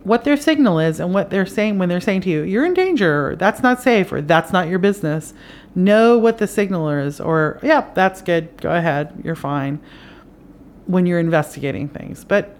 [0.08, 2.74] what their signal is and what they're saying when they're saying to you, you're in
[2.74, 5.34] danger, or that's not safe, or that's not your business.
[5.74, 9.80] Know what the signal is, or, yeah, that's good, go ahead, you're fine
[10.86, 12.24] when you're investigating things.
[12.24, 12.56] But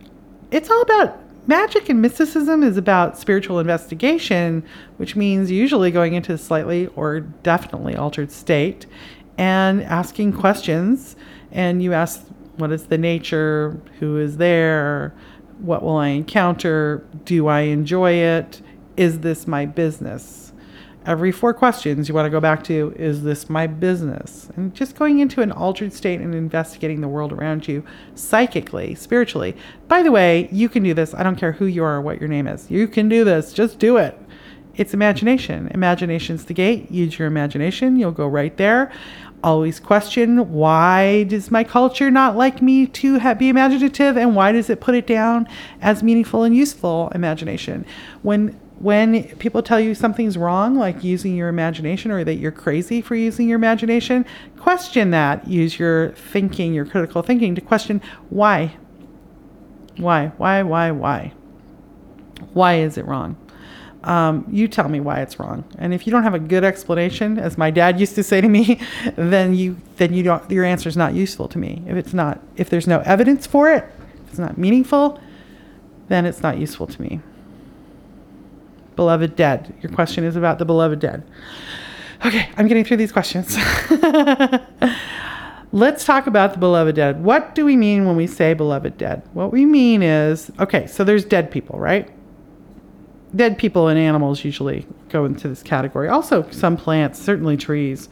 [0.51, 1.19] it's all about
[1.49, 4.63] magic and mysticism is about spiritual investigation,
[4.99, 8.87] which means usually going into a slightly or definitely altered state
[9.39, 11.17] and asking questions.
[11.51, 12.23] And you ask,
[12.57, 13.81] what is the nature?
[13.99, 15.15] Who is there?
[15.59, 17.05] What will I encounter?
[17.25, 18.63] Do I enjoy it?
[18.97, 20.53] Is this my business?
[21.05, 24.51] Every four questions you want to go back to is this my business?
[24.57, 27.83] And just going into an altered state and investigating the world around you
[28.15, 29.57] psychically, spiritually.
[29.89, 31.15] By the way, you can do this.
[31.15, 32.71] I don't care who you are or what your name is.
[32.71, 33.53] You can do this.
[33.53, 34.21] Just do it.
[34.77, 35.69] It's imagination.
[35.73, 36.91] Imagination's the gate.
[36.91, 37.99] Use your imagination.
[37.99, 38.93] You'll go right there
[39.43, 44.53] always question why does my culture not like me to ha- be imaginative and why
[44.53, 45.49] does it put it down
[45.81, 47.85] as meaningful and useful imagination?
[48.23, 53.01] When when people tell you something's wrong like using your imagination or that you're crazy
[53.01, 54.25] for using your imagination
[54.57, 55.49] question that.
[55.49, 58.77] Use your thinking your critical thinking to question why.
[59.97, 61.33] Why why why why?
[62.53, 63.37] Why is it wrong
[64.05, 65.65] um, you tell me why it's wrong.
[65.79, 68.49] And if you don't have a good explanation, as my dad used to say to
[68.49, 68.81] me,
[69.17, 71.83] then you then you don't your answer is not useful to me.
[71.87, 73.85] If it's not if there's no evidence for it,
[74.25, 75.21] if it's not meaningful,
[76.09, 77.21] then it's not useful to me.
[78.97, 79.75] Beloved dead.
[79.81, 81.25] Your question is about the beloved dead.
[82.27, 83.57] Okay, I'm getting through these questions.
[85.71, 87.23] Let's talk about the beloved dead.
[87.23, 89.23] What do we mean when we say beloved dead?
[89.35, 92.11] What we mean is okay, so there's dead people, right?
[93.35, 96.09] Dead people and animals usually go into this category.
[96.09, 98.09] Also, some plants, certainly trees.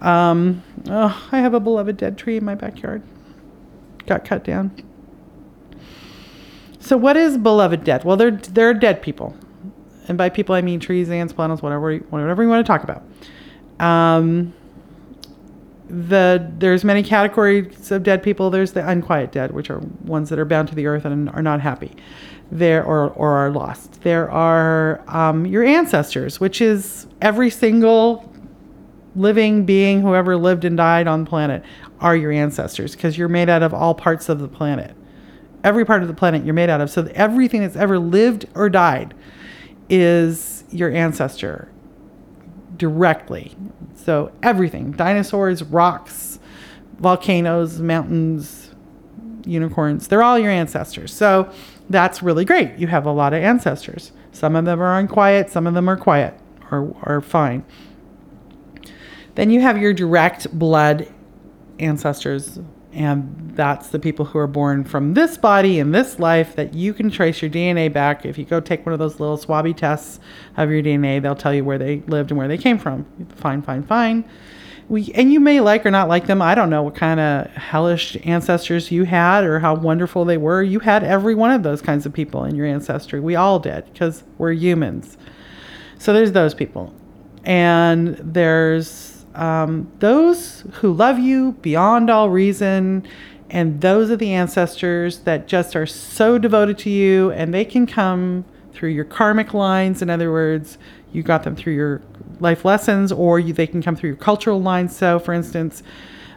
[0.00, 3.02] Um, oh, I have a beloved dead tree in my backyard.
[4.06, 4.72] Got cut down.
[6.78, 8.04] So, what is beloved dead?
[8.04, 9.34] Well, they're they're dead people,
[10.06, 13.02] and by people I mean trees, ants, planets, whatever whatever you want to talk about.
[13.80, 14.52] Um,
[15.88, 18.50] the there's many categories of dead people.
[18.50, 21.42] There's the unquiet dead, which are ones that are bound to the earth and are
[21.42, 21.92] not happy
[22.54, 24.00] there or, or are lost.
[24.02, 28.32] There are um, your ancestors, which is every single
[29.16, 31.64] living being who ever lived and died on the planet
[32.00, 34.96] are your ancestors because you're made out of all parts of the planet.
[35.64, 36.90] Every part of the planet you're made out of.
[36.90, 39.14] So everything that's ever lived or died
[39.88, 41.72] is your ancestor
[42.76, 43.56] directly.
[43.96, 46.38] So everything dinosaurs, rocks,
[46.98, 48.64] volcanoes, mountains,
[49.46, 51.12] unicorns they're all your ancestors.
[51.12, 51.52] So
[51.88, 52.76] that's really great.
[52.78, 54.12] You have a lot of ancestors.
[54.32, 56.38] Some of them are unquiet, some of them are quiet
[56.70, 57.64] or are fine.
[59.34, 61.12] Then you have your direct blood
[61.78, 62.58] ancestors,
[62.92, 66.94] and that's the people who are born from this body in this life that you
[66.94, 68.24] can trace your DNA back.
[68.24, 70.20] If you go take one of those little swabby tests
[70.56, 73.06] of your DNA, they'll tell you where they lived and where they came from.
[73.36, 74.24] Fine, fine, fine
[74.88, 76.42] we and you may like or not like them.
[76.42, 80.62] I don't know what kind of hellish ancestors you had or how wonderful they were.
[80.62, 83.20] You had every one of those kinds of people in your ancestry.
[83.20, 85.16] We all did because we're humans.
[85.98, 86.92] So there's those people,
[87.44, 93.06] and there's um, those who love you beyond all reason.
[93.50, 97.86] And those are the ancestors that just are so devoted to you, and they can
[97.86, 100.02] come through your karmic lines.
[100.02, 100.76] In other words,
[101.12, 102.02] you got them through your
[102.40, 104.96] life lessons, or you, they can come through your cultural lines.
[104.96, 105.82] So, for instance,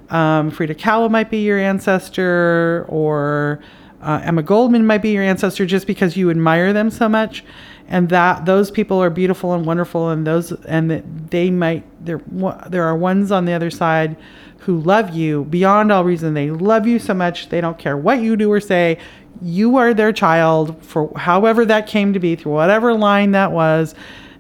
[0.10, 3.60] um, Frida Kahlo might be your ancestor, or
[4.02, 7.44] uh, Emma Goldman might be your ancestor, just because you admire them so much,
[7.88, 12.22] and that those people are beautiful and wonderful, and those and that they might there
[12.70, 14.16] there are ones on the other side
[14.60, 16.34] who love you beyond all reason.
[16.34, 18.98] They love you so much they don't care what you do or say.
[19.42, 23.94] You are their child for however that came to be through whatever line that was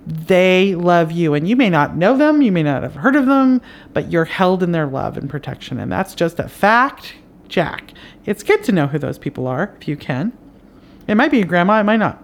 [0.07, 3.25] they love you and you may not know them you may not have heard of
[3.25, 3.61] them
[3.93, 7.13] but you're held in their love and protection and that's just a fact
[7.49, 7.93] jack
[8.25, 10.31] it's good to know who those people are if you can
[11.07, 12.23] it might be your grandma it might not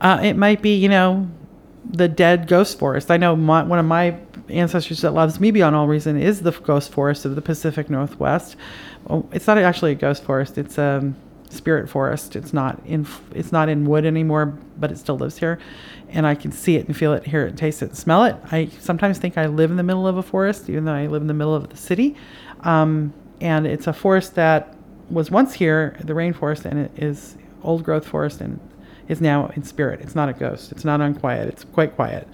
[0.00, 1.28] uh, it might be you know
[1.90, 3.10] the dead ghost forest.
[3.10, 4.18] I know my, one of my
[4.48, 8.56] ancestors that loves me beyond all reason is the ghost forest of the Pacific Northwest.
[9.08, 10.58] Oh, it's not actually a ghost forest.
[10.58, 11.12] It's a
[11.50, 12.36] spirit forest.
[12.36, 15.58] It's not in it's not in wood anymore, but it still lives here,
[16.10, 18.36] and I can see it and feel it, hear it, taste it, smell it.
[18.50, 21.22] I sometimes think I live in the middle of a forest, even though I live
[21.22, 22.16] in the middle of the city.
[22.60, 24.74] Um, and it's a forest that
[25.10, 28.58] was once here, the rainforest, and it is old growth forest and
[29.08, 30.00] is now in spirit.
[30.00, 30.72] It's not a ghost.
[30.72, 31.48] It's not unquiet.
[31.48, 32.28] It's quite quiet.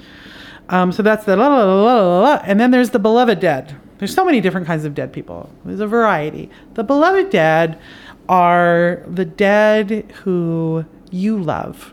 [0.69, 2.41] Um, so that's the la la la la la.
[2.45, 3.77] And then there's the beloved dead.
[3.99, 5.51] There's so many different kinds of dead people.
[5.65, 6.51] There's a variety.
[6.75, 7.79] The beloved dead
[8.29, 11.93] are the dead who you love.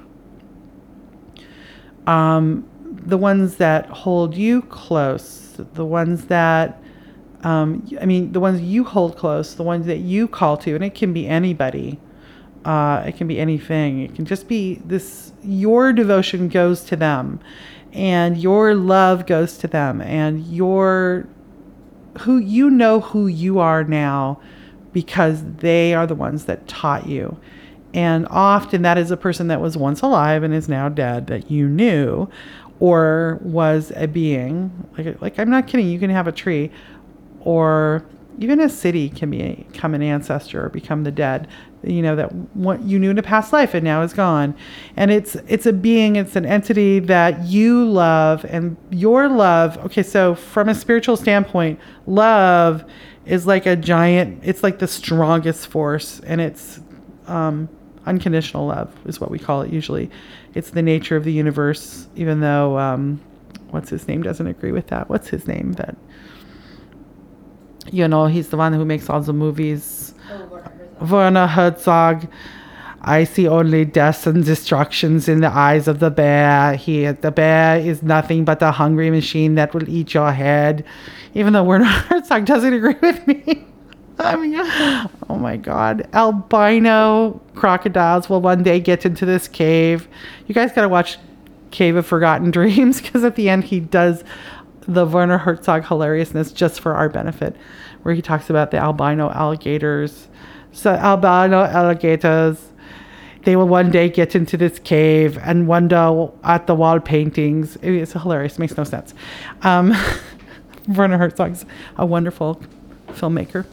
[2.07, 6.81] Um, the ones that hold you close, the ones that,
[7.43, 10.83] um, I mean, the ones you hold close, the ones that you call to, and
[10.83, 11.99] it can be anybody.
[12.65, 14.01] Uh, it can be anything.
[14.01, 15.33] It can just be this.
[15.41, 17.39] Your devotion goes to them,
[17.91, 21.27] and your love goes to them, and your
[22.19, 24.39] who you know who you are now
[24.93, 27.39] because they are the ones that taught you.
[27.93, 31.51] And often that is a person that was once alive and is now dead that
[31.51, 32.29] you knew
[32.79, 34.71] or was a being.
[34.97, 36.71] Like like I'm not kidding, you can have a tree
[37.41, 38.05] or
[38.39, 41.47] even a city can be, become an ancestor or become the dead
[41.83, 44.55] you know that what you knew in a past life and now is gone
[44.95, 50.03] and it's it's a being it's an entity that you love and your love okay
[50.03, 52.83] so from a spiritual standpoint love
[53.25, 56.79] is like a giant it's like the strongest force and it's
[57.27, 57.69] um,
[58.05, 60.09] unconditional love is what we call it usually
[60.53, 63.21] it's the nature of the universe even though um,
[63.69, 65.95] what's his name doesn't agree with that what's his name that
[67.91, 70.13] you know he's the one who makes all the movies
[71.01, 72.27] Werner Herzog.
[73.03, 76.75] I see only deaths and destructions in the eyes of the bear.
[76.75, 80.85] He, the bear is nothing but a hungry machine that will eat your head.
[81.33, 83.65] Even though Werner Herzog doesn't agree with me.
[84.23, 84.53] I mean,
[85.29, 86.07] oh my God.
[86.13, 90.07] Albino crocodiles will one day get into this cave.
[90.47, 91.17] You guys got to watch
[91.71, 94.23] Cave of Forgotten Dreams because at the end he does
[94.87, 97.55] the Werner Herzog hilariousness just for our benefit,
[98.03, 100.27] where he talks about the albino alligators
[100.71, 102.71] so albino alligators
[103.43, 107.75] they will one day get into this cave and wonder at the wall paintings.
[107.81, 108.59] It's hilarious.
[108.59, 109.15] Makes no sense.
[109.63, 109.95] Um,
[110.87, 111.65] Werner Herzog's
[111.97, 112.61] a wonderful
[113.07, 113.65] filmmaker.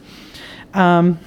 [0.78, 1.18] Um,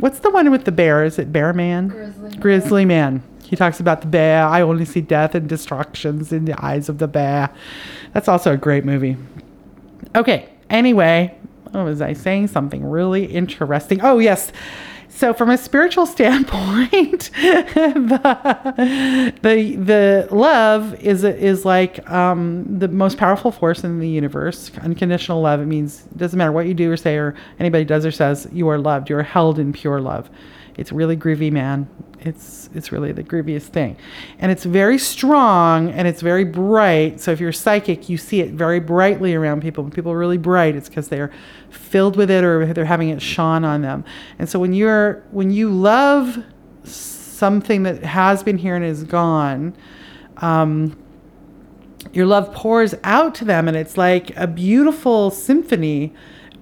[0.00, 1.04] what's the one with the bear?
[1.04, 1.88] Is it Bear Man?
[1.88, 3.22] Grizzly, Grizzly Man.
[3.44, 4.44] He talks about the bear.
[4.44, 7.48] I only see death and destructions in the eyes of the bear.
[8.12, 9.16] That's also a great movie.
[10.14, 10.50] Okay.
[10.68, 11.34] Anyway,
[11.72, 14.00] oh, was I saying something really interesting?
[14.02, 14.52] Oh, yes.
[15.18, 18.20] So, from a spiritual standpoint, the,
[19.42, 24.70] the the love is is like um, the most powerful force in the universe.
[24.80, 25.58] Unconditional love.
[25.60, 28.46] It means it doesn't matter what you do or say or anybody does or says.
[28.52, 29.10] You are loved.
[29.10, 30.30] You are held in pure love.
[30.78, 31.88] It's really groovy, man.
[32.20, 33.96] It's it's really the grooviest thing,
[34.38, 37.20] and it's very strong and it's very bright.
[37.20, 39.84] So if you're psychic, you see it very brightly around people.
[39.84, 41.30] When people are really bright, it's because they're
[41.70, 44.04] filled with it or they're having it shone on them.
[44.38, 46.42] And so when you're when you love
[47.38, 49.74] something that has been here and is gone.
[50.38, 50.98] Um,
[52.12, 56.12] your love pours out to them, and it's like a beautiful symphony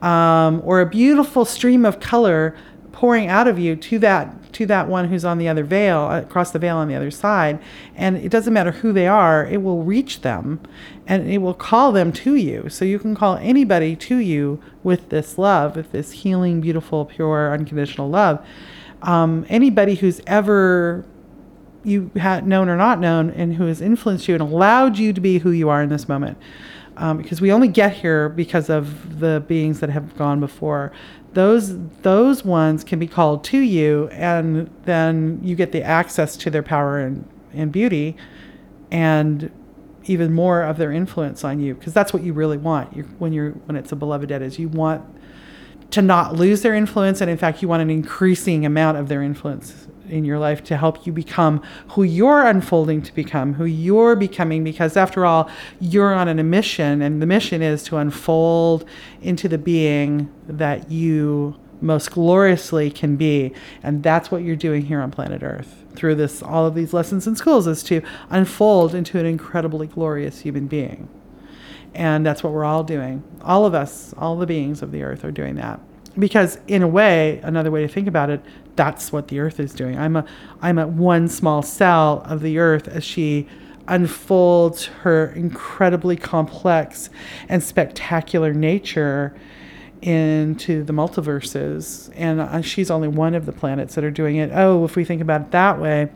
[0.02, 2.56] um, or a beautiful stream of color
[2.96, 6.50] pouring out of you to that to that one who's on the other veil across
[6.50, 7.58] the veil on the other side.
[7.94, 10.60] And it doesn't matter who they are it will reach them
[11.06, 12.70] and it will call them to you.
[12.70, 17.52] So you can call anybody to you with this love with this healing beautiful pure
[17.52, 18.42] unconditional love.
[19.02, 21.04] Um, anybody who's ever
[21.84, 25.20] you had known or not known and who has influenced you and allowed you to
[25.20, 26.38] be who you are in this moment.
[26.96, 30.92] Um, because we only get here because of the beings that have gone before
[31.36, 36.48] those those ones can be called to you and then you get the access to
[36.48, 38.16] their power and, and beauty
[38.90, 39.50] and
[40.04, 42.96] even more of their influence on you because that's what you really want.
[42.96, 45.04] You're, when you're when it's a beloved dead is you want
[45.90, 49.22] to not lose their influence and in fact you want an increasing amount of their
[49.22, 54.16] influence in your life to help you become who you're unfolding to become, who you're
[54.16, 55.50] becoming, because after all,
[55.80, 58.84] you're on a mission, and the mission is to unfold
[59.20, 63.52] into the being that you most gloriously can be.
[63.82, 67.26] And that's what you're doing here on planet Earth through this all of these lessons
[67.26, 71.08] in schools is to unfold into an incredibly glorious human being.
[71.94, 73.22] And that's what we're all doing.
[73.42, 75.80] All of us, all the beings of the earth are doing that
[76.18, 78.40] because in a way another way to think about it
[78.76, 80.24] that's what the earth is doing i'm a
[80.62, 83.46] i'm a one small cell of the earth as she
[83.88, 87.10] unfolds her incredibly complex
[87.48, 89.34] and spectacular nature
[90.02, 92.10] into the multiverses.
[92.14, 94.50] And uh, she's only one of the planets that are doing it.
[94.52, 96.08] Oh, if we think about it that way,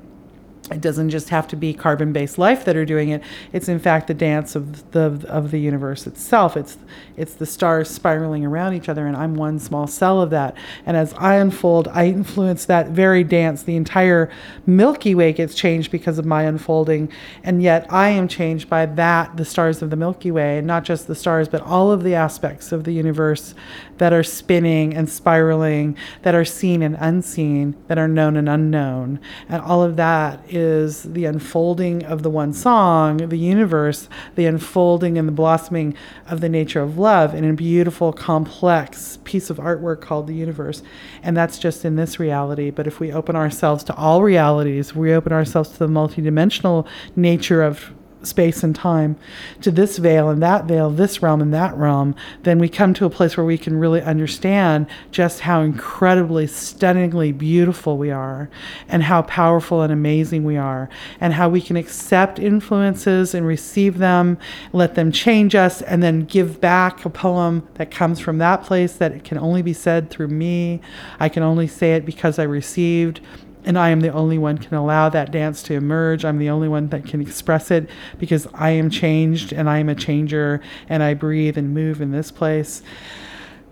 [0.71, 3.23] it doesn't just have to be carbon-based life that are doing it.
[3.53, 6.57] It's in fact the dance of the of the universe itself.
[6.57, 6.79] It's
[7.16, 10.57] it's the stars spiraling around each other, and I'm one small cell of that.
[10.87, 13.62] And as I unfold, I influence that very dance.
[13.62, 14.31] The entire
[14.66, 17.11] Milky Way gets changed because of my unfolding,
[17.43, 20.85] and yet I am changed by that, the stars of the Milky Way, and not
[20.85, 23.55] just the stars, but all of the aspects of the universe
[24.01, 29.21] that are spinning and spiraling, that are seen and unseen, that are known and unknown,
[29.47, 35.19] and all of that is the unfolding of the one song, the universe, the unfolding
[35.19, 35.95] and the blossoming
[36.27, 40.83] of the nature of love in a beautiful, complex piece of artwork called the universe.
[41.23, 42.71] And that's just in this reality.
[42.71, 46.87] But if we open ourselves to all realities, we open ourselves to the multidimensional
[47.17, 47.93] nature of
[48.23, 49.16] space and time
[49.61, 53.05] to this veil and that veil, this realm and that realm, then we come to
[53.05, 58.51] a place where we can really understand just how incredibly, stunningly beautiful we are,
[58.89, 60.89] and how powerful and amazing we are,
[61.21, 64.39] and how we can accept influences and receive them,
[64.73, 68.95] let them change us, and then give back a poem that comes from that place
[68.95, 70.81] that it can only be said through me.
[71.18, 73.21] I can only say it because I received
[73.65, 76.25] and I am the only one can allow that dance to emerge.
[76.25, 77.89] I'm the only one that can express it
[78.19, 82.11] because I am changed and I am a changer and I breathe and move in
[82.11, 82.83] this place.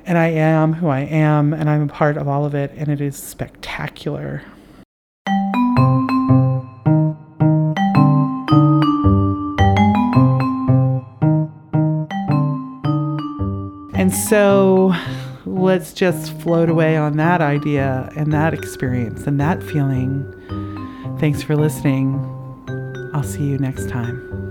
[0.04, 2.88] And I am who I am and I'm a part of all of it and
[2.88, 4.42] it is spectacular.
[13.94, 14.94] And so
[15.58, 20.24] let's just float away on that idea and that experience and that feeling.
[21.18, 22.14] Thanks for listening.
[23.12, 24.47] I'll see you next time.